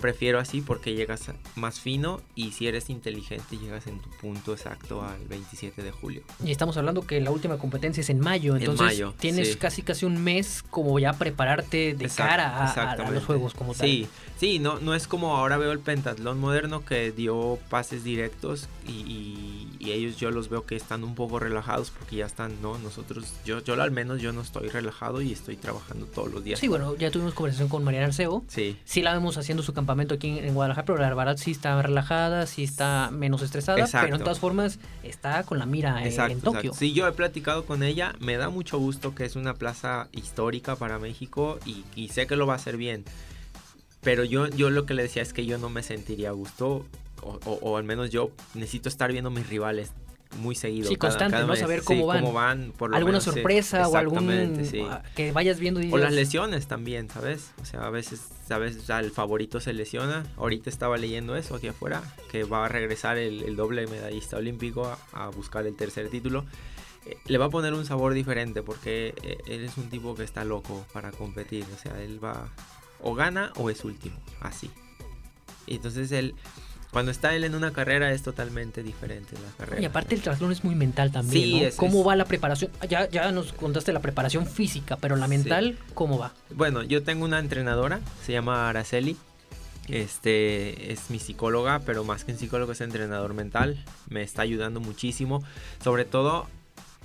prefiero 0.00 0.38
así 0.38 0.60
porque 0.60 0.94
llegas 0.94 1.30
más 1.54 1.80
fino 1.80 2.20
y 2.34 2.52
si 2.52 2.66
eres 2.66 2.90
inteligente 2.90 3.56
llegas 3.56 3.86
en 3.86 3.98
tu 4.00 4.10
punto 4.10 4.52
exacto 4.52 5.02
al 5.02 5.24
27 5.28 5.82
de 5.82 5.90
julio. 5.90 6.22
Y 6.44 6.50
estamos 6.50 6.76
hablando 6.76 7.02
que 7.06 7.20
la 7.20 7.30
última 7.30 7.58
competencia 7.58 8.00
es 8.00 8.10
en 8.10 8.20
mayo, 8.20 8.56
En 8.56 8.62
entonces 8.62 8.84
mayo, 8.86 9.14
tienes 9.18 9.52
sí. 9.52 9.56
casi 9.56 9.82
casi 9.82 10.04
un 10.06 10.22
mes 10.22 10.62
como 10.70 10.98
ya 10.98 11.12
prepararte 11.12 11.94
de 11.94 12.04
Exact- 12.06 12.16
cara 12.16 12.64
a- 12.64 12.92
a, 12.92 13.10
los 13.10 13.24
juegos 13.24 13.54
como 13.54 13.74
tal. 13.74 13.86
Sí, 13.86 14.06
sí, 14.38 14.58
no, 14.58 14.78
no 14.80 14.94
es 14.94 15.06
como 15.06 15.36
ahora 15.36 15.56
veo 15.56 15.72
el 15.72 15.78
pentatlón 15.80 16.38
moderno 16.40 16.84
que 16.84 17.12
dio 17.12 17.58
pases 17.70 18.04
directos 18.04 18.68
y, 18.86 18.92
y- 18.92 19.76
y 19.78 19.92
ellos 19.92 20.16
yo 20.16 20.30
los 20.30 20.48
veo 20.48 20.64
que 20.64 20.76
están 20.76 21.04
un 21.04 21.14
poco 21.14 21.38
relajados 21.38 21.90
porque 21.90 22.16
ya 22.16 22.26
están, 22.26 22.60
¿no? 22.62 22.78
Nosotros, 22.78 23.32
yo, 23.44 23.62
yo 23.62 23.74
al 23.80 23.90
menos 23.90 24.20
yo 24.22 24.32
no 24.32 24.40
estoy 24.40 24.68
relajado 24.68 25.20
y 25.20 25.32
estoy 25.32 25.56
trabajando 25.56 26.06
todos 26.06 26.32
los 26.32 26.42
días. 26.42 26.58
Sí, 26.58 26.68
bueno, 26.68 26.96
ya 26.96 27.10
tuvimos 27.10 27.34
conversación 27.34 27.68
con 27.68 27.84
Mariana 27.84 28.06
Arceo. 28.06 28.44
Sí, 28.48 28.78
Sí 28.84 29.02
la 29.02 29.12
vemos 29.12 29.36
haciendo 29.36 29.62
su 29.62 29.72
campamento 29.84 30.14
aquí 30.14 30.38
en, 30.38 30.44
en 30.46 30.54
Guadalajara, 30.54 30.84
pero 30.86 30.98
la 30.98 31.14
verdad 31.14 31.36
sí 31.36 31.50
está 31.50 31.80
relajada, 31.82 32.46
sí 32.46 32.64
está 32.64 33.10
menos 33.12 33.42
estresada, 33.42 33.80
Exacto. 33.80 34.06
pero 34.06 34.16
en 34.16 34.22
todas 34.22 34.38
formas 34.38 34.78
está 35.02 35.42
con 35.44 35.58
la 35.58 35.66
mira 35.66 36.00
en- 36.00 36.06
exacto, 36.06 36.32
en 36.32 36.40
Tokio. 36.40 36.60
exacto. 36.60 36.78
Sí, 36.78 36.92
yo 36.94 37.06
he 37.06 37.12
platicado 37.12 37.64
con 37.66 37.82
ella, 37.82 38.14
me 38.20 38.36
da 38.36 38.48
mucho 38.48 38.78
gusto 38.78 39.14
que 39.14 39.24
es 39.24 39.36
una 39.36 39.54
plaza 39.54 40.08
histórica 40.12 40.76
para 40.76 40.98
México 40.98 41.58
y, 41.66 41.84
y 41.94 42.08
sé 42.08 42.26
que 42.26 42.36
lo 42.36 42.46
va 42.46 42.54
a 42.54 42.56
hacer 42.56 42.76
bien. 42.76 43.04
Pero 44.02 44.24
yo, 44.24 44.48
yo 44.48 44.70
lo 44.70 44.86
que 44.86 44.94
le 44.94 45.02
decía 45.02 45.22
es 45.22 45.32
que 45.32 45.46
yo 45.46 45.58
no 45.58 45.68
me 45.70 45.82
sentiría 45.82 46.30
a 46.30 46.32
gusto, 46.32 46.84
o, 47.22 47.38
o- 47.44 47.58
o 47.62 47.76
al 47.76 47.84
menos 47.84 48.10
yo 48.10 48.30
necesito 48.54 48.88
estar 48.88 49.10
viendo 49.12 49.28
a 49.28 49.32
mis 49.32 49.48
rivales 49.48 49.92
muy 50.40 50.54
seguido. 50.56 50.88
Sí, 50.88 50.96
constante, 50.96 51.38
¿no? 51.38 51.46
mes. 51.46 51.60
Saber 51.60 51.80
Sí, 51.80 51.86
cómo 51.86 52.32
van. 52.32 52.72
por 52.76 52.90
lo 52.90 52.96
¿Alguna 52.96 53.12
menos, 53.18 53.24
sí. 53.24 53.30
sorpresa 53.30 53.86
o 53.88 53.96
algún 53.96 54.66
sí. 54.68 54.82
que 55.14 55.30
vayas 55.32 55.60
viendo 55.60 55.80
y 55.80 55.92
O 55.92 55.96
las 55.96 56.12
lesiones 56.12 56.66
también, 56.66 57.08
¿sabes? 57.08 57.52
O 57.62 57.64
sea, 57.64 57.86
a 57.86 57.90
veces, 57.90 58.20
a 58.50 58.58
veces 58.58 58.88
el 58.90 59.10
favorito 59.10 59.60
se 59.60 59.72
lesiona. 59.72 60.26
Ahorita 60.36 60.70
estaba 60.70 60.96
leyendo 60.96 61.36
eso 61.36 61.54
aquí 61.54 61.68
afuera, 61.68 62.02
que 62.30 62.44
va 62.44 62.66
a 62.66 62.68
regresar 62.68 63.18
el, 63.18 63.56
doble 63.56 63.86
medallista 63.86 64.36
olímpico 64.36 64.86
a, 64.86 64.98
a 65.12 65.28
buscar 65.28 65.66
el 65.66 65.76
tercer 65.76 66.08
título. 66.10 66.44
Eh, 67.06 67.18
le 67.26 67.38
va 67.38 67.46
a 67.46 67.50
poner 67.50 67.74
un 67.74 67.84
sabor 67.84 68.14
diferente 68.14 68.62
porque 68.62 69.14
eh, 69.22 69.38
él 69.46 69.64
es 69.64 69.76
un 69.76 69.90
tipo 69.90 70.14
que 70.14 70.24
está 70.24 70.44
loco 70.44 70.86
para 70.92 71.10
competir. 71.10 71.64
O 71.74 71.78
sea, 71.78 72.00
él 72.02 72.22
va 72.22 72.48
o 73.00 73.14
gana 73.14 73.52
o 73.56 73.70
es 73.70 73.84
último, 73.84 74.16
así. 74.40 74.70
Y 75.66 75.76
entonces 75.76 76.12
él, 76.12 76.34
cuando 76.94 77.10
está 77.12 77.34
él 77.36 77.44
en 77.44 77.54
una 77.54 77.72
carrera 77.72 78.10
es 78.12 78.22
totalmente 78.22 78.82
diferente 78.82 79.34
la 79.34 79.54
carrera. 79.58 79.82
Y 79.82 79.84
aparte 79.84 80.14
el 80.14 80.22
triatlón 80.22 80.50
es 80.52 80.64
muy 80.64 80.74
mental 80.74 81.12
también, 81.12 81.44
Sí, 81.44 81.60
¿no? 81.60 81.66
es- 81.66 81.76
¿Cómo 81.76 82.00
es- 82.00 82.06
va 82.08 82.16
la 82.16 82.24
preparación? 82.24 82.70
Ya, 82.88 83.06
ya 83.10 83.30
nos 83.32 83.52
contaste 83.52 83.92
la 83.92 84.00
preparación 84.00 84.46
física, 84.46 84.96
pero 84.96 85.16
la 85.16 85.28
mental, 85.28 85.76
¿cómo 85.92 86.18
va? 86.18 86.32
Bueno, 86.54 86.82
yo 86.82 87.02
tengo 87.02 87.26
una 87.26 87.38
entrenadora, 87.40 88.00
se 88.24 88.32
llama 88.32 88.70
Araceli. 88.70 89.18
Este 89.88 90.92
es 90.92 91.10
mi 91.10 91.18
psicóloga, 91.18 91.80
pero 91.80 92.04
más 92.04 92.24
que 92.24 92.32
un 92.32 92.38
psicólogo 92.38 92.72
es 92.72 92.80
entrenador 92.80 93.34
mental. 93.34 93.84
Me 94.08 94.22
está 94.22 94.42
ayudando 94.42 94.80
muchísimo. 94.80 95.44
Sobre 95.82 96.04
todo, 96.06 96.46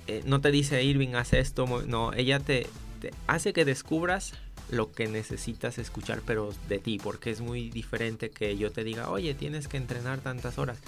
eh, 0.06 0.22
no 0.24 0.40
te 0.40 0.50
dice 0.50 0.82
Irving, 0.82 1.14
haz 1.14 1.32
esto. 1.34 1.66
No, 1.86 2.12
ella 2.14 2.40
te, 2.40 2.66
te 3.00 3.12
hace 3.26 3.52
que 3.52 3.64
descubras 3.66 4.32
lo 4.70 4.92
que 4.92 5.06
necesitas 5.08 5.78
escuchar, 5.78 6.22
pero 6.24 6.54
de 6.68 6.78
ti, 6.78 6.98
porque 7.02 7.30
es 7.30 7.40
muy 7.40 7.70
diferente 7.70 8.30
que 8.30 8.56
yo 8.56 8.70
te 8.70 8.84
diga, 8.84 9.10
oye, 9.10 9.34
tienes 9.34 9.68
que 9.68 9.76
entrenar 9.76 10.20
tantas 10.20 10.58
horas. 10.58 10.78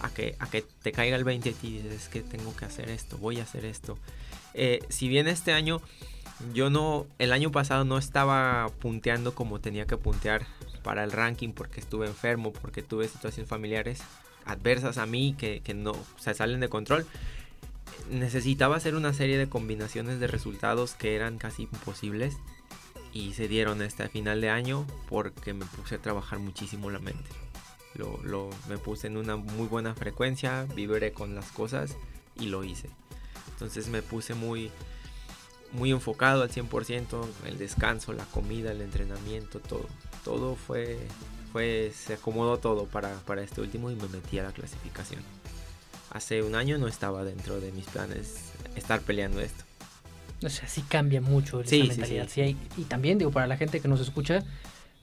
A 0.00 0.08
que, 0.08 0.36
a 0.38 0.48
que 0.48 0.64
te 0.82 0.90
caiga 0.90 1.16
el 1.16 1.22
20 1.22 1.54
y 1.62 1.72
dices, 1.72 1.92
es 1.92 2.08
que 2.08 2.22
tengo 2.22 2.56
que 2.56 2.64
hacer 2.64 2.88
esto, 2.88 3.18
voy 3.18 3.40
a 3.40 3.42
hacer 3.42 3.66
esto. 3.66 3.98
Eh, 4.54 4.80
si 4.88 5.06
bien 5.06 5.28
este 5.28 5.52
año 5.52 5.82
yo 6.54 6.70
no, 6.70 7.06
el 7.18 7.32
año 7.32 7.52
pasado 7.52 7.84
no 7.84 7.98
estaba 7.98 8.68
punteando 8.80 9.34
como 9.34 9.60
tenía 9.60 9.86
que 9.86 9.96
puntear 9.96 10.46
para 10.82 11.04
el 11.04 11.12
ranking 11.12 11.50
porque 11.50 11.80
estuve 11.80 12.06
enfermo, 12.06 12.52
porque 12.52 12.82
tuve 12.82 13.06
situaciones 13.06 13.48
familiares 13.48 14.00
adversas 14.44 14.98
a 14.98 15.06
mí 15.06 15.36
que, 15.38 15.60
que 15.60 15.74
no 15.74 15.92
se 16.18 16.34
salen 16.34 16.60
de 16.60 16.68
control. 16.68 17.06
Necesitaba 18.10 18.76
hacer 18.76 18.94
una 18.94 19.12
serie 19.12 19.38
de 19.38 19.48
combinaciones 19.48 20.18
de 20.18 20.26
resultados 20.26 20.94
que 20.94 21.14
eran 21.14 21.38
casi 21.38 21.64
imposibles 21.64 22.36
y 23.12 23.34
se 23.34 23.48
dieron 23.48 23.82
este 23.82 24.08
final 24.08 24.40
de 24.40 24.50
año 24.50 24.86
porque 25.08 25.52
me 25.54 25.64
puse 25.66 25.96
a 25.96 25.98
trabajar 26.02 26.38
muchísimo 26.38 26.90
la 26.90 26.98
mente. 26.98 27.30
Lo, 27.94 28.18
lo- 28.22 28.50
me 28.68 28.78
puse 28.78 29.06
en 29.08 29.16
una 29.18 29.36
muy 29.36 29.66
buena 29.66 29.94
frecuencia, 29.94 30.66
vibré 30.74 31.12
con 31.12 31.34
las 31.34 31.50
cosas 31.52 31.96
y 32.38 32.46
lo 32.46 32.64
hice. 32.64 32.88
Entonces 33.52 33.88
me 33.88 34.02
puse 34.02 34.34
muy, 34.34 34.70
muy 35.72 35.90
enfocado 35.90 36.42
al 36.42 36.50
100%, 36.50 37.24
el 37.46 37.58
descanso, 37.58 38.12
la 38.12 38.24
comida, 38.24 38.72
el 38.72 38.80
entrenamiento, 38.80 39.60
todo. 39.60 39.86
Todo 40.24 40.56
fue, 40.56 40.98
fue 41.52 41.92
se 41.94 42.14
acomodó 42.14 42.58
todo 42.58 42.86
para, 42.86 43.14
para 43.20 43.42
este 43.42 43.60
último 43.60 43.90
y 43.90 43.94
me 43.96 44.08
metí 44.08 44.38
a 44.38 44.44
la 44.44 44.52
clasificación. 44.52 45.22
Hace 46.10 46.42
un 46.42 46.54
año 46.54 46.78
no 46.78 46.88
estaba 46.88 47.24
dentro 47.24 47.60
de 47.60 47.72
mis 47.72 47.86
planes 47.86 48.52
estar 48.76 49.00
peleando 49.02 49.40
esto. 49.40 49.64
O 50.44 50.50
sea, 50.50 50.68
sí 50.68 50.82
cambia 50.82 51.20
mucho 51.20 51.60
esa 51.60 51.70
Sí, 51.70 51.82
mentalidad. 51.82 52.24
sí. 52.24 52.30
sí 52.34 52.40
hay- 52.42 52.56
y 52.76 52.82
también, 52.84 53.18
digo, 53.18 53.30
para 53.30 53.46
la 53.46 53.56
gente 53.56 53.80
que 53.80 53.88
nos 53.88 54.00
escucha, 54.00 54.42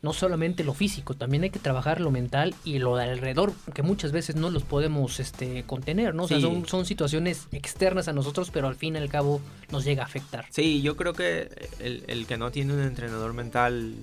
no 0.02 0.14
solamente 0.14 0.64
lo 0.64 0.74
físico, 0.74 1.14
también 1.14 1.44
hay 1.44 1.50
que 1.50 1.60
trabajar 1.60 2.00
lo 2.00 2.10
mental 2.10 2.56
y 2.64 2.80
lo 2.80 2.96
de 2.96 3.04
alrededor, 3.04 3.52
que 3.74 3.82
muchas 3.84 4.14
veces 4.14 4.38
no 4.38 4.50
los 4.50 4.64
podemos 4.64 5.20
este, 5.20 5.64
contener, 5.64 6.16
¿no? 6.16 6.24
O 6.24 6.28
sea, 6.28 6.38
Sí. 6.38 6.44
son, 6.44 6.66
son 6.68 6.86
situaciones 6.86 7.48
externas 7.52 8.08
a 8.08 8.14
nosotros, 8.14 8.50
pero 8.50 8.68
al 8.70 8.76
fin 8.76 8.96
y 8.96 8.98
al 9.00 9.10
cabo 9.10 9.42
nos 9.72 9.84
llega 9.84 10.04
a 10.04 10.06
afectar. 10.06 10.46
Sí, 10.52 10.82
yo 10.82 10.96
creo 10.96 11.12
que 11.14 11.50
el, 11.80 12.06
el 12.08 12.28
que 12.28 12.38
no 12.38 12.50
tiene 12.50 12.74
un 12.74 12.82
entrenador 12.82 13.34
mental 13.34 13.96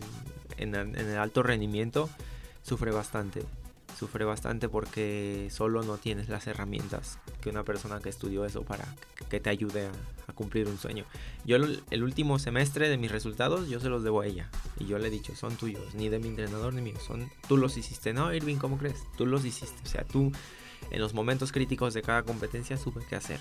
en, 0.59 0.75
en 0.75 0.96
el 0.96 1.16
alto 1.16 1.42
rendimiento 1.42 2.11
sufre 2.62 2.90
bastante. 2.90 3.42
Sufre 3.98 4.26
bastante 4.26 4.68
porque 4.68 5.48
solo 5.50 5.82
no 5.82 5.96
tienes 5.96 6.28
las 6.28 6.46
herramientas 6.46 7.18
que 7.40 7.48
una 7.48 7.64
persona 7.64 7.98
que 8.00 8.11
estudió 8.11 8.44
eso 8.44 8.62
para 8.62 8.85
que- 9.30 9.40
te 9.40 9.48
ayude 9.48 9.87
a, 9.87 10.32
cumplir 10.35 10.68
un 10.68 10.76
sueño. 10.76 11.04
Yo 11.46 11.56
el, 11.56 12.02
último 12.02 12.38
semestre 12.38 12.90
de 12.90 12.98
mis 12.98 13.11
resultados 13.11 13.70
yo 13.70 13.80
se 13.80 13.88
los 13.88 14.02
debo 14.02 14.20
a 14.20 14.26
ella. 14.26 14.50
Y 14.78 14.85
yo 14.87 14.98
le 14.98 15.09
he 15.09 15.11
dicho, 15.11 15.35
son 15.35 15.56
tuyos, 15.56 15.94
ni 15.94 16.11
de 16.11 16.18
mi 16.18 16.28
entrenador 16.28 16.74
ni 16.74 16.82
míos. 16.82 17.02
Son, 17.06 17.30
tú 17.48 17.56
los 17.56 17.76
hiciste. 17.78 18.12
No, 18.12 18.35
Irving, 18.35 18.56
¿cómo 18.56 18.76
crees? 18.76 19.04
Tú 19.16 19.24
los 19.24 19.46
hiciste. 19.46 19.80
O 19.82 19.87
sea, 19.87 20.04
tú 20.04 20.30
en 20.90 21.00
los 21.00 21.14
momentos 21.14 21.52
críticos 21.52 21.94
de 21.94 22.02
cada 22.02 22.22
competencia 22.22 22.76
supe 22.76 23.00
qué 23.09 23.16
hacer. 23.16 23.40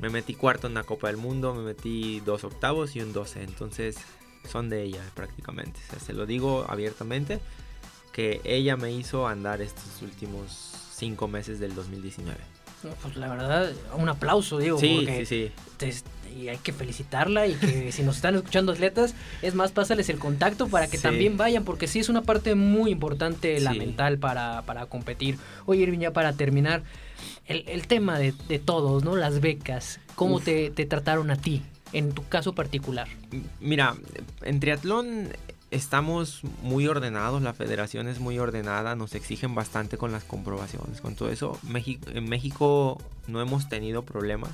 Me 0.00 0.08
metí 0.08 0.34
cuarto 0.34 0.66
en 0.66 0.74
la 0.74 0.84
Copa 0.84 1.08
del 1.08 1.18
Mundo, 1.18 1.54
me 1.54 1.62
metí 1.62 2.20
dos 2.20 2.44
octavos 2.44 2.96
y 2.96 3.00
un 3.00 3.12
12. 3.12 3.42
Entonces 3.42 3.96
son 4.48 4.70
de 4.70 4.82
ella 4.82 5.02
prácticamente. 5.14 5.78
O 5.88 5.90
sea, 5.90 6.00
se 6.00 6.14
lo 6.14 6.24
digo 6.24 6.64
abiertamente 6.68 7.40
que 8.14 8.40
ella 8.44 8.76
me 8.76 8.92
hizo 8.92 9.26
andar 9.26 9.60
estos 9.60 10.00
últimos 10.00 10.70
cinco 10.94 11.26
meses 11.26 11.58
del 11.58 11.74
2019. 11.74 12.38
No, 12.84 12.90
Pues 13.02 13.16
la 13.16 13.28
verdad, 13.28 13.72
un 13.98 14.08
aplauso, 14.08 14.58
digo, 14.58 14.78
Sí, 14.78 14.94
porque 15.04 15.26
sí, 15.26 15.48
sí. 15.48 15.52
te- 15.78 16.30
y 16.38 16.48
hay 16.48 16.58
que 16.58 16.72
felicitarla 16.72 17.46
y 17.48 17.54
que 17.54 17.90
si 17.92 18.02
nos 18.04 18.16
están 18.16 18.34
escuchando 18.36 18.72
atletas, 18.72 19.14
es 19.42 19.54
más, 19.54 19.72
pásales 19.72 20.08
el 20.10 20.18
contacto 20.18 20.68
para 20.68 20.86
que 20.86 20.96
Sí. 20.98 21.02
también 21.02 21.36
vayan, 21.36 21.64
porque 21.64 21.88
sí 21.88 21.98
es 21.98 22.08
una 22.08 22.22
parte 22.22 22.54
muy 22.54 22.90
importante 22.92 23.58
la 23.60 23.72
Sí. 23.72 23.78
mental 23.78 24.18
para, 24.18 24.62
para 24.62 24.86
competir. 24.86 25.36
Oye, 25.66 25.82
Irving, 25.82 25.98
ya 26.00 26.12
para 26.12 26.34
terminar, 26.34 26.82
el, 27.46 27.64
el 27.68 27.86
tema 27.88 28.18
de, 28.18 28.32
de 28.48 28.58
todos, 28.60 29.02
¿no? 29.02 29.16
Las 29.16 29.40
becas, 29.40 29.98
¿cómo 30.14 30.38
te, 30.40 30.70
te 30.70 30.86
trataron 30.86 31.30
a 31.32 31.36
ti, 31.36 31.62
en 31.92 32.12
tu 32.12 32.26
caso 32.28 32.54
particular? 32.54 33.08
Mira, 33.60 33.96
en 34.42 34.60
triatlón 34.60 35.28
estamos 35.74 36.40
muy 36.62 36.86
ordenados, 36.86 37.42
la 37.42 37.52
federación 37.52 38.06
es 38.08 38.20
muy 38.20 38.38
ordenada, 38.38 38.94
nos 38.94 39.14
exigen 39.14 39.54
bastante 39.54 39.98
con 39.98 40.12
las 40.12 40.24
comprobaciones, 40.24 41.00
con 41.00 41.16
todo 41.16 41.30
eso. 41.30 41.58
En 42.12 42.28
México 42.28 43.02
no 43.26 43.40
hemos 43.40 43.68
tenido 43.68 44.04
problemas 44.04 44.52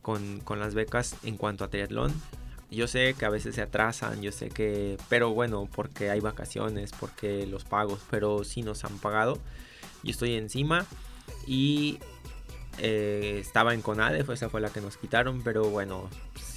con, 0.00 0.40
con 0.40 0.58
las 0.58 0.74
becas 0.74 1.16
en 1.22 1.36
cuanto 1.36 1.64
a 1.64 1.68
triatlón. 1.68 2.12
Yo 2.70 2.88
sé 2.88 3.14
que 3.18 3.26
a 3.26 3.30
veces 3.30 3.54
se 3.54 3.62
atrasan, 3.62 4.22
yo 4.22 4.32
sé 4.32 4.48
que, 4.48 4.96
pero 5.08 5.30
bueno, 5.30 5.68
porque 5.74 6.10
hay 6.10 6.20
vacaciones, 6.20 6.92
porque 6.98 7.46
los 7.46 7.64
pagos, 7.64 8.00
pero 8.10 8.42
sí 8.44 8.62
nos 8.62 8.84
han 8.84 8.98
pagado. 8.98 9.38
Yo 10.02 10.10
estoy 10.10 10.34
encima 10.34 10.86
y 11.46 11.98
eh, 12.78 13.38
estaba 13.40 13.74
en 13.74 13.82
CONADE, 13.82 14.24
esa 14.32 14.48
fue 14.48 14.60
la 14.60 14.70
que 14.70 14.80
nos 14.80 14.96
quitaron, 14.96 15.42
pero 15.42 15.64
bueno, 15.64 16.08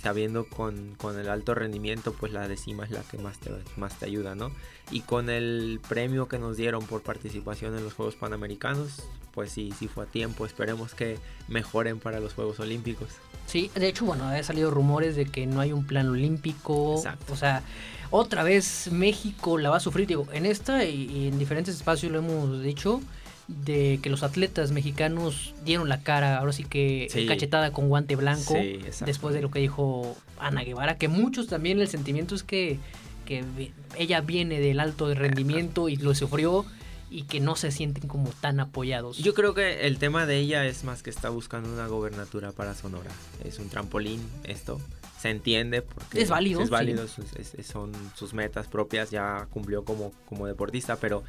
sabiendo 0.02 0.46
con, 0.48 0.96
con, 0.96 1.20
el 1.20 1.30
alto 1.30 1.54
rendimiento, 1.54 2.14
pues 2.14 2.32
la 2.32 2.48
décima 2.48 2.86
es 2.86 2.92
la 2.92 3.02
que 3.02 3.18
más 3.18 3.38
te, 3.40 3.52
más 3.78 3.98
te 4.00 4.06
ayuda, 4.06 4.36
¿no? 4.36 4.52
Y 4.90 5.02
con 5.02 5.30
el 5.30 5.80
premio 5.88 6.28
que 6.28 6.40
nos 6.40 6.58
dieron 6.58 6.86
por 6.86 7.02
participación 7.02 7.78
en 7.78 7.84
los 7.84 7.94
Juegos 7.94 8.16
Panamericanos, 8.16 9.04
pues 9.34 9.52
sí, 9.52 9.72
sí 9.78 9.88
fue 9.88 10.06
a 10.06 10.08
tiempo. 10.08 10.46
Esperemos 10.46 10.94
que 10.96 11.20
mejoren 11.48 12.00
para 12.00 12.20
los 12.20 12.34
Juegos 12.34 12.60
Olímpicos. 12.60 13.10
Sí, 13.46 13.70
de 13.76 13.88
hecho, 13.88 14.06
bueno, 14.06 14.26
ha 14.26 14.42
salido 14.44 14.72
rumores 14.72 15.16
de 15.16 15.26
que 15.26 15.46
no 15.46 15.62
hay 15.62 15.72
un 15.72 15.86
plan 15.86 16.10
olímpico. 16.10 16.96
Exacto. 16.98 17.34
O 17.34 17.36
sea, 17.36 17.64
otra 18.10 18.44
vez 18.44 18.90
México 18.92 19.58
la 19.58 19.70
va 19.70 19.78
a 19.78 19.82
sufrir. 19.82 20.08
Digo, 20.08 20.28
en 20.34 20.46
esta 20.46 20.84
y, 20.84 21.06
y 21.06 21.28
en 21.28 21.38
diferentes 21.38 21.76
espacios 21.76 22.12
lo 22.12 22.20
hemos 22.20 22.62
dicho 22.62 23.02
de 23.66 24.00
que 24.02 24.10
los 24.10 24.24
atletas 24.24 24.72
mexicanos 24.72 25.54
dieron 25.66 25.90
la 25.90 26.02
cara, 26.04 26.38
ahora 26.38 26.52
sí 26.54 26.64
que 26.64 27.08
Sí. 27.12 27.26
cachetada 27.28 27.72
con 27.72 27.90
guante 27.90 28.16
blanco, 28.16 28.56
Sí, 28.56 28.80
después 29.06 29.34
de 29.36 29.42
lo 29.42 29.52
que 29.52 29.60
dijo 29.60 30.16
Ana 30.40 30.64
Guevara, 30.64 30.98
que 30.98 31.08
muchos 31.08 31.48
también 31.48 31.80
el 31.80 31.88
sentimiento 31.88 32.34
es 32.36 32.44
que, 32.44 32.80
que 33.26 33.44
ella 33.98 34.22
viene 34.22 34.60
del 34.60 34.80
alto 34.80 35.08
de 35.08 35.16
rendimiento 35.16 35.90
y 35.90 35.96
lo 35.98 36.16
sufrió 36.16 36.66
y 37.10 37.24
que 37.24 37.40
no 37.42 37.56
se 37.58 37.72
sienten 37.72 38.08
como 38.08 38.30
tan 38.30 38.60
apoyados. 38.62 39.18
Yo 39.18 39.34
creo 39.34 39.54
que 39.54 39.86
el 39.86 39.98
tema 39.98 40.26
de 40.26 40.38
ella 40.40 40.66
es 40.66 40.84
más 40.86 41.04
que 41.04 41.10
está 41.10 41.30
buscando 41.30 41.72
una 41.72 41.88
gobernatura 41.88 42.52
para 42.54 42.74
Sonora. 42.74 43.12
Es 43.44 43.60
un 43.60 43.68
trampolín 43.70 44.22
esto. 44.46 44.80
Se 45.20 45.30
entiende 45.30 45.82
porque 45.84 46.22
Es 46.22 46.30
válido, 46.30 46.62
Es 46.64 46.70
válido, 46.70 47.08
sus- 47.08 47.34
es- 47.36 47.54
es- 47.54 47.68
son 47.68 47.92
sus 48.16 48.34
metas 48.34 48.68
propias. 48.68 49.12
Ya 49.12 49.46
cumplió 49.52 49.84
como, 49.86 50.14
como 50.26 50.48
deportista, 50.48 50.96
pero 50.96 51.24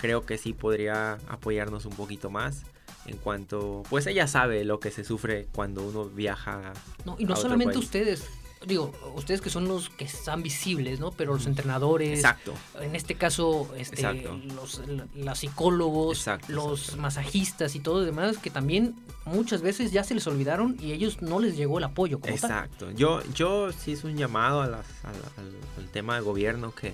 creo 0.00 0.24
que 0.26 0.38
sí 0.38 0.52
podría 0.52 1.14
apoyarnos 1.28 1.84
un 1.86 1.92
poquito 1.94 2.30
más. 2.30 2.62
En 3.06 3.16
cuanto, 3.16 3.82
pues 3.88 4.06
ella 4.06 4.26
sabe 4.26 4.64
lo 4.64 4.80
que 4.80 4.90
se 4.90 5.02
sufre 5.04 5.46
cuando 5.54 5.82
uno 5.82 6.04
viaja. 6.06 6.72
No, 7.06 7.16
y 7.18 7.24
no 7.24 7.30
a 7.30 7.36
otro 7.38 7.42
solamente 7.48 7.74
país. 7.74 7.84
ustedes, 7.86 8.24
digo, 8.66 8.92
ustedes 9.14 9.40
que 9.40 9.48
son 9.48 9.66
los 9.66 9.88
que 9.88 10.04
están 10.04 10.42
visibles, 10.42 11.00
¿no? 11.00 11.10
Pero 11.12 11.32
los 11.32 11.46
entrenadores, 11.46 12.18
Exacto. 12.18 12.52
en 12.80 12.94
este 12.94 13.14
caso, 13.14 13.70
este, 13.78 13.96
Exacto. 13.96 14.38
los, 14.54 14.82
los 15.14 15.38
psicólogos, 15.38 16.18
Exacto, 16.18 16.52
los 16.52 16.80
exacto. 16.80 17.00
masajistas 17.02 17.74
y 17.76 17.80
todo 17.80 18.00
lo 18.00 18.04
demás, 18.04 18.36
que 18.36 18.50
también 18.50 18.94
muchas 19.24 19.62
veces 19.62 19.90
ya 19.90 20.04
se 20.04 20.14
les 20.14 20.26
olvidaron 20.26 20.76
y 20.78 20.92
ellos 20.92 21.22
no 21.22 21.38
les 21.40 21.56
llegó 21.56 21.78
el 21.78 21.84
apoyo 21.84 22.18
como 22.20 22.34
tal. 22.36 22.50
Exacto. 22.50 22.90
Yo, 22.90 23.22
yo 23.32 23.72
sí 23.72 23.92
es 23.92 24.04
un 24.04 24.16
llamado 24.18 24.60
a 24.60 24.66
las- 24.66 25.04
a 25.04 25.12
la- 25.12 25.42
al, 25.42 25.54
al 25.78 25.88
tema 25.90 26.16
de 26.16 26.20
gobierno 26.20 26.74
que, 26.74 26.92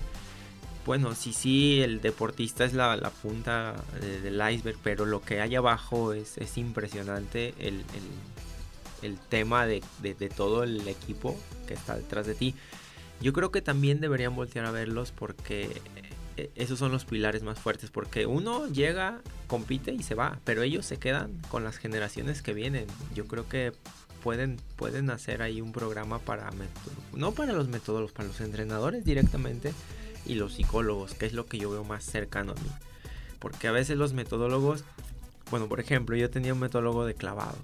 bueno, 0.85 1.15
sí, 1.15 1.33
sí, 1.33 1.81
el 1.81 2.01
deportista 2.01 2.63
es 2.65 2.73
la, 2.73 2.95
la 2.95 3.09
punta 3.09 3.75
de- 3.99 4.21
del 4.21 4.35
iceberg, 4.53 4.77
pero 4.83 5.05
lo 5.05 5.21
que 5.21 5.41
hay 5.41 5.55
abajo 5.55 6.13
es, 6.13 6.37
es 6.37 6.57
impresionante 6.57 7.53
el, 7.59 7.75
el- 7.75 7.83
el 9.01 9.17
tema 9.19 9.65
de, 9.65 9.83
de- 10.01 10.15
todo 10.29 10.63
el 10.63 10.87
equipo 10.87 11.35
que 11.67 11.73
está 11.73 11.95
detrás 11.95 12.25
de 12.27 12.35
ti. 12.35 12.55
Yo 13.21 13.33
creo 13.33 13.51
que 13.51 13.61
también 13.61 13.99
deberían 14.01 14.35
voltear 14.35 14.65
a 14.65 14.71
verlos 14.71 15.11
porque 15.11 15.81
eh, 16.37 16.49
esos 16.55 16.79
son 16.79 16.91
los 16.91 17.05
pilares 17.05 17.43
más 17.43 17.59
fuertes, 17.59 17.89
porque 17.91 18.25
uno 18.25 18.67
llega, 18.67 19.21
compite 19.47 19.91
y 19.93 20.03
se 20.03 20.15
va, 20.15 20.39
pero 20.43 20.63
ellos 20.63 20.85
se 20.85 20.97
quedan 20.97 21.31
con 21.49 21.63
las 21.63 21.77
generaciones 21.77 22.41
que 22.41 22.53
vienen. 22.53 22.85
Yo 23.13 23.25
creo 23.25 23.47
que 23.47 23.71
pueden, 24.23 24.57
pueden 24.75 25.09
hacer 25.11 25.41
ahí 25.41 25.61
un 25.61 25.71
programa 25.71 26.19
para, 26.19 26.49
no 27.13 27.31
para 27.31 27.53
los 27.53 27.67
metodólogos, 27.69 28.11
para 28.11 28.27
los 28.27 28.41
entrenadores 28.41 29.05
directamente 29.05 29.71
y 30.25 30.35
los 30.35 30.53
psicólogos, 30.53 31.13
que 31.13 31.25
es 31.25 31.33
lo 31.33 31.45
que 31.45 31.57
yo 31.57 31.69
veo 31.69 31.83
más 31.83 32.03
cercano 32.03 32.53
a 32.53 32.55
mí. 32.55 32.69
Porque 33.39 33.67
a 33.67 33.71
veces 33.71 33.97
los 33.97 34.13
metodólogos, 34.13 34.83
bueno, 35.51 35.67
por 35.67 35.79
ejemplo, 35.79 36.15
yo 36.15 36.29
tenía 36.29 36.53
un 36.53 36.59
metodólogo 36.59 37.05
de 37.05 37.13
clavados. 37.13 37.59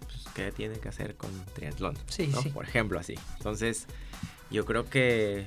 Pues, 0.00 0.24
¿Qué 0.34 0.52
tiene 0.52 0.78
que 0.78 0.88
hacer 0.88 1.16
con 1.16 1.30
triatlón? 1.54 1.96
Sí, 2.08 2.28
¿no? 2.28 2.40
sí. 2.40 2.50
Por 2.50 2.64
ejemplo, 2.64 2.98
así. 2.98 3.14
Entonces, 3.38 3.86
yo 4.50 4.64
creo 4.64 4.88
que 4.88 5.46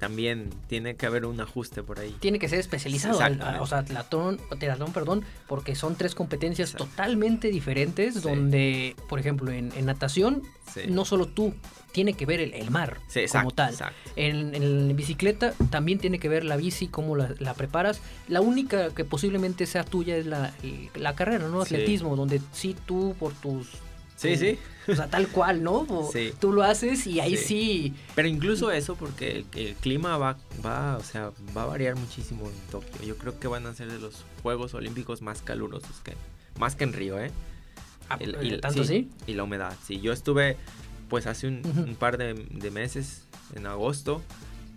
también 0.00 0.50
tiene 0.66 0.96
que 0.96 1.06
haber 1.06 1.26
un 1.26 1.40
ajuste 1.40 1.82
por 1.84 2.00
ahí. 2.00 2.16
Tiene 2.18 2.38
que 2.40 2.48
ser 2.48 2.58
especializado, 2.58 3.18
o 3.60 3.66
sea, 3.66 3.84
triatlón, 3.84 4.40
triatlón, 4.58 4.92
perdón, 4.92 5.24
porque 5.46 5.76
son 5.76 5.94
tres 5.94 6.14
competencias 6.16 6.72
totalmente 6.72 7.48
diferentes, 7.48 8.14
Sí. 8.14 8.20
donde, 8.20 8.96
por 9.08 9.20
ejemplo, 9.20 9.52
en, 9.52 9.70
en 9.76 9.86
natación, 9.86 10.42
Sí. 10.74 10.82
no 10.88 11.04
solo 11.04 11.26
tú, 11.26 11.54
tiene 11.92 12.14
que 12.14 12.24
ver 12.24 12.40
el, 12.40 12.54
el 12.54 12.70
mar 12.70 12.98
Sí, 13.08 13.20
como 13.30 13.50
tal. 13.50 13.70
exacto. 13.72 13.94
En, 14.16 14.54
en 14.54 14.94
bicicleta 14.96 15.52
también 15.70 15.98
tiene 15.98 16.18
que 16.18 16.28
ver 16.28 16.44
la 16.44 16.56
bici, 16.56 16.86
cómo 16.88 17.16
la, 17.16 17.34
la 17.38 17.54
preparas. 17.54 18.00
La 18.28 18.40
única 18.40 18.90
que 18.94 19.04
posiblemente 19.04 19.66
sea 19.66 19.84
tuya 19.84 20.16
es 20.16 20.26
la, 20.26 20.52
la 20.94 21.14
carrera, 21.16 21.48
¿no? 21.48 21.60
Atletismo, 21.60 22.16
donde 22.16 22.40
sí 22.52 22.74
tú 22.86 23.14
por 23.18 23.32
tus... 23.34 23.68
Sí, 24.20 24.36
sí. 24.36 24.58
O 24.88 24.94
sea, 24.94 25.08
tal 25.08 25.28
cual, 25.28 25.62
¿no? 25.62 25.86
O 25.88 26.10
Sí. 26.12 26.32
Tú 26.40 26.52
lo 26.52 26.62
haces 26.62 27.06
y 27.06 27.20
ahí 27.20 27.36
Sí. 27.36 27.44
sí... 27.44 27.94
Pero 28.14 28.28
incluso 28.28 28.70
eso, 28.70 28.94
porque 28.96 29.38
el, 29.38 29.46
el 29.56 29.74
clima 29.76 30.18
va, 30.18 30.36
va, 30.64 30.96
o 30.98 31.02
sea, 31.02 31.30
va 31.56 31.62
a 31.62 31.66
variar 31.66 31.96
muchísimo 31.96 32.46
en 32.46 32.70
Tokio. 32.70 33.02
Yo 33.06 33.16
creo 33.16 33.38
que 33.40 33.48
van 33.48 33.66
a 33.66 33.74
ser 33.74 33.90
de 33.90 33.98
los 33.98 34.24
Juegos 34.42 34.74
Olímpicos 34.74 35.22
más 35.22 35.40
calurosos 35.42 36.00
que, 36.04 36.14
más 36.58 36.74
que 36.76 36.84
en 36.84 36.92
Río, 36.92 37.18
¿eh? 37.18 37.30
Ah, 38.08 38.16
El- 38.20 38.36
y- 38.44 38.60
¿Tanto 38.60 38.84
sí? 38.84 39.08
Y 39.26 39.34
la 39.34 39.44
humedad, 39.44 39.72
sí. 39.86 40.00
Yo 40.00 40.12
estuve, 40.12 40.56
pues, 41.08 41.26
hace 41.26 41.46
un, 41.46 41.96
par 41.98 42.18
de, 42.18 42.34
de 42.34 42.70
meses, 42.70 43.22
en 43.54 43.66
agosto, 43.66 44.20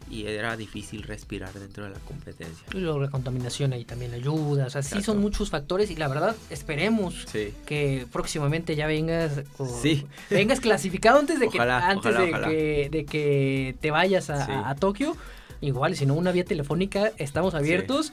y 0.10 0.26
era 0.28 0.56
difícil 0.58 1.04
respirar 1.04 1.54
dentro 1.54 1.84
de 1.86 1.92
la 1.92 2.00
competencia. 2.00 2.66
Y 2.74 2.78
luego 2.80 3.00
la 3.00 3.10
contaminación 3.10 3.74
ahí 3.74 3.86
también 3.86 4.14
ayuda. 4.14 4.68
O 4.68 4.70
sea, 4.70 4.84
sí 4.84 5.02
son 5.02 5.20
muchos 5.20 5.50
factores 5.50 5.90
y 5.92 5.96
la 5.96 6.08
verdad 6.08 6.36
esperemos 6.50 7.26
Sí. 7.32 7.54
que 7.66 8.06
próximamente 8.12 8.76
ya 8.76 8.88
vengas 8.88 9.42
o- 9.58 9.66
Sí. 9.68 10.06
vengas 10.30 10.60
clasificado 10.60 11.20
antes 11.20 11.40
de 11.40 11.50
que 11.50 11.60
antes 11.60 11.98
ojalá, 12.12 12.22
de, 12.26 12.30
ojalá. 12.30 12.48
Que, 12.50 12.90
de 12.92 13.06
que 13.06 13.76
te 13.82 13.92
vayas 13.92 14.30
a, 14.30 14.46
Sí. 14.46 14.52
a- 14.52 14.70
a 14.70 14.76
Tokio 14.76 15.16
igual 15.62 15.96
si 15.96 16.06
no 16.06 16.14
una 16.16 16.32
vía 16.32 16.46
telefónica 16.46 17.12
estamos 17.18 17.54
abiertos 17.56 18.12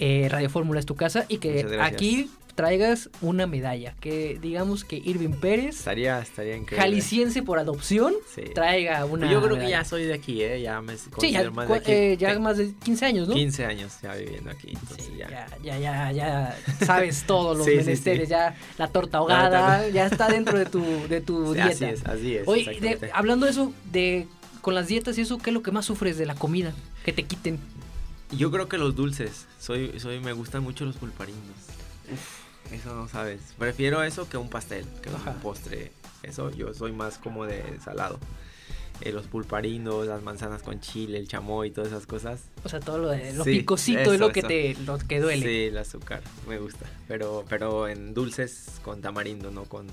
Eh, 0.00 0.28
Radio 0.30 0.48
Fórmula 0.48 0.78
es 0.78 0.86
tu 0.86 0.94
casa 0.94 1.24
y 1.28 1.38
que 1.38 1.76
aquí 1.80 2.30
traigas 2.58 3.08
una 3.20 3.46
medalla 3.46 3.94
que 4.00 4.36
digamos 4.42 4.82
que 4.84 4.96
Irving 4.96 5.34
Pérez 5.40 5.76
Estaría, 5.76 6.18
estaría 6.18 6.56
increíble. 6.56 6.82
jalisciense 6.84 7.40
por 7.44 7.60
adopción 7.60 8.14
Sí. 8.34 8.42
traiga 8.52 9.04
una 9.04 9.20
Pues 9.26 9.30
yo 9.30 9.38
creo 9.40 9.54
que 9.54 9.60
medalla. 9.66 9.82
ya 9.82 9.84
soy 9.84 10.02
de 10.06 10.14
aquí, 10.14 10.42
¿eh? 10.42 10.60
Ya 10.60 10.80
me 10.80 10.96
sí 10.98 11.08
considero 11.08 11.44
ya, 11.44 11.50
más 11.52 11.68
de 11.68 11.74
aquí. 11.76 11.92
eh, 11.92 12.16
ya 12.18 12.36
más 12.40 12.56
de 12.56 12.74
15 12.82 13.06
años 13.06 13.28
¿no? 13.28 13.34
15 13.34 13.64
años 13.64 13.92
ya 14.02 14.12
viviendo 14.16 14.50
aquí. 14.50 14.70
Entonces 14.72 15.06
Sí, 15.06 15.12
ya. 15.16 15.28
ya, 15.30 15.46
ya, 15.62 15.78
ya, 15.78 16.10
ya 16.10 16.58
sabes 16.84 17.22
todos 17.28 17.56
los 17.56 17.64
Sí, 17.68 17.70
sí, 17.70 17.76
menesteres, 17.78 18.24
sí. 18.26 18.30
ya 18.32 18.56
la 18.76 18.88
torta 18.88 19.18
ahogada, 19.18 19.88
ya 19.90 20.06
está 20.06 20.26
dentro 20.28 20.58
de 20.58 20.66
tu, 20.66 20.82
de 21.08 21.20
tu 21.20 21.46
Sí, 21.54 21.60
dieta. 21.60 21.68
así 21.70 21.84
es, 21.84 22.04
así 22.06 22.36
es. 22.38 22.48
Oye, 22.48 22.80
de- 22.80 23.10
hablando 23.14 23.46
de 23.46 23.52
eso, 23.52 23.72
de 23.92 24.26
con 24.62 24.74
las 24.74 24.88
dietas 24.88 25.16
y 25.16 25.20
eso, 25.20 25.38
¿qué 25.38 25.50
es 25.50 25.54
lo 25.54 25.62
que 25.62 25.70
más 25.70 25.84
sufres 25.86 26.18
de 26.18 26.26
la 26.26 26.34
comida? 26.34 26.72
Que 27.04 27.12
te 27.12 27.22
quiten. 27.22 27.60
Yo 28.32 28.50
creo 28.50 28.68
que 28.68 28.78
los 28.78 28.96
dulces. 28.96 29.46
Soy, 29.60 30.00
soy, 30.00 30.18
me 30.18 30.32
gustan 30.32 30.64
mucho 30.64 30.84
los 30.84 30.96
pulparinos. 30.96 31.40
Uf, 32.12 32.47
eso 32.72 32.94
no 32.94 33.08
sabes. 33.08 33.40
Prefiero 33.58 34.02
eso 34.02 34.28
que 34.28 34.36
un 34.36 34.48
pastel, 34.48 34.84
que 35.02 35.10
Ajá. 35.10 35.30
un 35.30 35.40
postre. 35.40 35.92
Eso 36.22 36.50
yo 36.50 36.74
soy 36.74 36.92
más 36.92 37.18
como 37.18 37.46
de 37.46 37.62
salado. 37.82 38.18
Eh, 39.00 39.12
los 39.12 39.26
pulparinos, 39.28 40.08
las 40.08 40.22
manzanas 40.22 40.62
con 40.62 40.80
chile, 40.80 41.18
el 41.18 41.28
chamoy, 41.28 41.70
todas 41.70 41.92
esas 41.92 42.06
cosas. 42.06 42.40
O 42.64 42.68
sea, 42.68 42.80
todo 42.80 42.98
lo, 42.98 43.08
de, 43.10 43.32
lo 43.32 43.44
Sí, 43.44 43.58
picosito 43.60 44.12
es 44.12 44.18
lo 44.18 44.32
que 44.32 44.40
eso. 44.40 44.48
te 44.48 44.74
lo 44.84 44.98
que 44.98 45.20
duele. 45.20 45.46
Sí, 45.46 45.64
el 45.66 45.78
azúcar, 45.78 46.20
me 46.48 46.58
gusta. 46.58 46.86
Pero, 47.06 47.44
pero 47.48 47.86
en 47.86 48.12
dulces 48.12 48.80
con 48.82 49.00
tamarindo, 49.00 49.52
no 49.52 49.64
con 49.64 49.86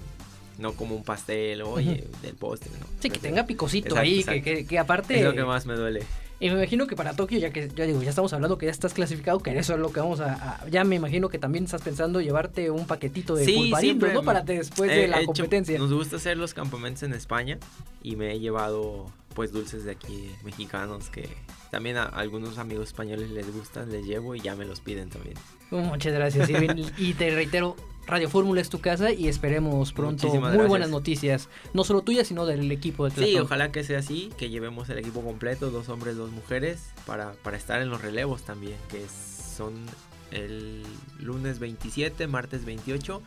no 0.57 0.73
como 0.73 0.95
un 0.95 1.03
pastel, 1.03 1.61
oye, 1.63 2.07
del 2.21 2.35
postre, 2.35 2.71
¿no? 2.79 2.85
Sí, 2.99 3.09
que 3.09 3.19
tenga 3.19 3.45
picosito 3.45 3.89
Exacto, 3.89 4.01
ahí, 4.01 4.19
exacto. 4.19 4.43
Que, 4.43 4.55
que, 4.55 4.65
que 4.65 4.79
aparte... 4.79 5.19
Es 5.19 5.25
lo 5.25 5.33
que 5.33 5.43
más 5.43 5.65
me 5.65 5.75
duele. 5.75 6.01
Y 6.39 6.49
me 6.49 6.55
imagino 6.57 6.85
que 6.85 6.95
para 6.97 7.13
Tokio, 7.15 7.39
ya 7.39 7.51
que 7.51 7.69
ya 7.73 7.85
digo, 7.85 8.03
ya 8.03 8.09
estamos 8.09 8.33
hablando 8.33 8.57
que 8.57 8.65
ya 8.65 8.71
estás 8.71 8.93
clasificado, 8.93 9.39
que 9.39 9.57
eso 9.57 9.73
es 9.73 9.79
lo 9.79 9.91
que 9.93 10.01
vamos 10.01 10.19
a, 10.19 10.33
a- 10.63 10.69
ya 10.69 10.83
me 10.83 10.95
imagino 10.97 11.29
que 11.29 11.39
también 11.39 11.63
estás 11.63 11.81
pensando 11.81 12.19
llevarte 12.19 12.69
un 12.71 12.85
paquetito 12.87 13.35
de 13.35 13.45
Sí, 13.45 13.71
siempre 13.79 14.13
¿no? 14.13 14.21
Para 14.21 14.41
después 14.41 14.89
de 14.91 15.07
la 15.07 15.19
hecho- 15.21 15.27
competencia. 15.27 15.79
Nos 15.79 15.93
gusta 15.93 16.17
hacer 16.17 16.35
los 16.37 16.53
campamentos 16.53 17.03
en 17.03 17.13
España 17.13 17.57
y 18.03 18.17
me 18.17 18.33
he 18.33 18.39
llevado 18.39 19.05
pues 19.33 19.51
dulces 19.51 19.83
de 19.85 19.91
aquí 19.91 20.29
mexicanos 20.43 21.09
que 21.09 21.27
también 21.71 21.97
a 21.97 22.03
algunos 22.05 22.57
amigos 22.57 22.87
españoles 22.87 23.29
les 23.31 23.51
gustan, 23.53 23.91
les 23.91 24.05
llevo 24.05 24.35
y 24.35 24.39
ya 24.41 24.55
me 24.55 24.65
los 24.65 24.79
piden 24.81 25.09
también. 25.09 25.35
Muchas 25.71 26.13
gracias, 26.13 26.49
Irving. 26.49 26.85
y 26.97 27.13
te 27.15 27.29
reitero, 27.33 27.75
Radio 28.07 28.29
Fórmula 28.29 28.61
es 28.61 28.69
tu 28.69 28.79
casa 28.79 29.11
y 29.11 29.27
esperemos 29.27 29.91
pronto 29.91 30.27
Muchísimas 30.27 30.49
muy 30.49 30.57
gracias. 30.57 30.69
buenas 30.69 30.89
noticias, 30.89 31.49
no 31.73 31.83
solo 31.83 32.01
tuyas, 32.01 32.27
sino 32.27 32.45
del 32.45 32.71
equipo 32.71 33.05
de 33.05 33.09
Sí, 33.11 33.15
triatlón. 33.17 33.43
ojalá 33.45 33.71
que 33.71 33.83
sea 33.83 33.99
así, 33.99 34.31
que 34.37 34.49
llevemos 34.49 34.89
el 34.89 34.99
equipo 34.99 35.21
completo, 35.23 35.71
dos 35.71 35.89
hombres, 35.89 36.15
dos 36.15 36.31
mujeres, 36.31 36.91
para, 37.07 37.33
para 37.43 37.57
estar 37.57 37.81
en 37.81 37.89
los 37.89 38.01
relevos 38.01 38.43
también, 38.43 38.77
que 38.89 39.03
son 39.09 39.73
el 40.31 40.83
lunes 41.19 41.57
27, 41.59 42.27
martes 42.27 42.63
28 42.65 43.21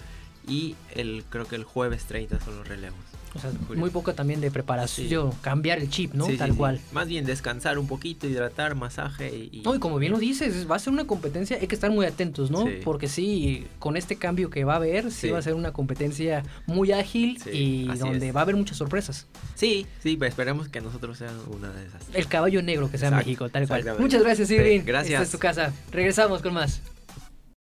y 0.47 0.77
el 0.95 1.25
creo 1.29 1.47
que 1.47 1.57
el 1.57 1.65
jueves 1.65 2.05
30 2.05 2.39
son 2.41 2.57
los 2.59 2.69
relevos. 2.69 2.99
O 3.39 3.41
sea, 3.41 3.51
muy 3.77 3.91
poco 3.91 4.15
también 4.15 4.41
de 4.41 4.51
preparación, 4.51 5.33
cambiar 5.41 5.79
el 5.79 5.89
chip, 5.89 6.15
¿no? 6.15 6.27
Tal 6.37 6.55
cual. 6.55 6.81
Más 6.93 7.09
bien 7.09 7.25
descansar 7.25 7.79
un 7.79 7.87
poquito, 7.87 8.27
hidratar, 8.27 8.75
masaje 8.75 9.49
y... 9.53 9.63
No, 9.65 9.75
y 9.75 9.79
como 9.79 9.99
bien 9.99 10.13
lo 10.13 10.19
dices, 10.19 10.69
va 10.71 10.77
a 10.77 10.79
ser 10.79 10.93
una 10.93 11.07
competencia, 11.07 11.59
hay 11.61 11.67
que 11.67 11.75
estar 11.75 11.91
muy 11.91 12.07
atentos, 12.07 12.51
¿no? 12.51 12.67
Porque 12.85 13.09
sí, 13.09 13.67
con 13.79 13.97
este 13.97 14.17
cambio 14.17 14.51
que 14.51 14.65
va 14.65 14.75
a 14.75 14.77
haber, 14.77 15.11
sí, 15.11 15.31
va 15.31 15.39
a 15.39 15.43
ser 15.43 15.55
una 15.55 15.73
competencia 15.73 16.43
muy 16.67 16.93
ágil 16.93 17.41
y 17.53 17.87
donde 17.97 18.33
va 18.33 18.41
a 18.41 18.43
haber 18.43 18.57
muchas 18.57 18.77
sorpresas. 18.77 19.27
Sí, 19.55 19.87
sí, 20.03 20.17
pues 20.17 20.31
esperemos 20.31 20.69
que 20.69 20.81
nosotros 20.81 21.19
sean 21.19 21.35
una 21.49 21.71
de 21.71 21.87
esas. 21.87 22.03
El 22.13 22.27
caballo 22.27 22.63
negro 22.63 22.91
que 22.91 22.99
sea 22.99 23.11
México, 23.11 23.49
tal 23.49 23.67
cual. 23.67 23.85
Muchas 23.99 24.23
gracias, 24.23 24.51
Irving. 24.51 24.83
gracias. 24.85 25.15
Esta 25.15 25.23
es 25.25 25.31
tu 25.31 25.39
casa. 25.39 25.73
Regresamos 25.93 26.43
con 26.43 26.55
más. 26.55 26.81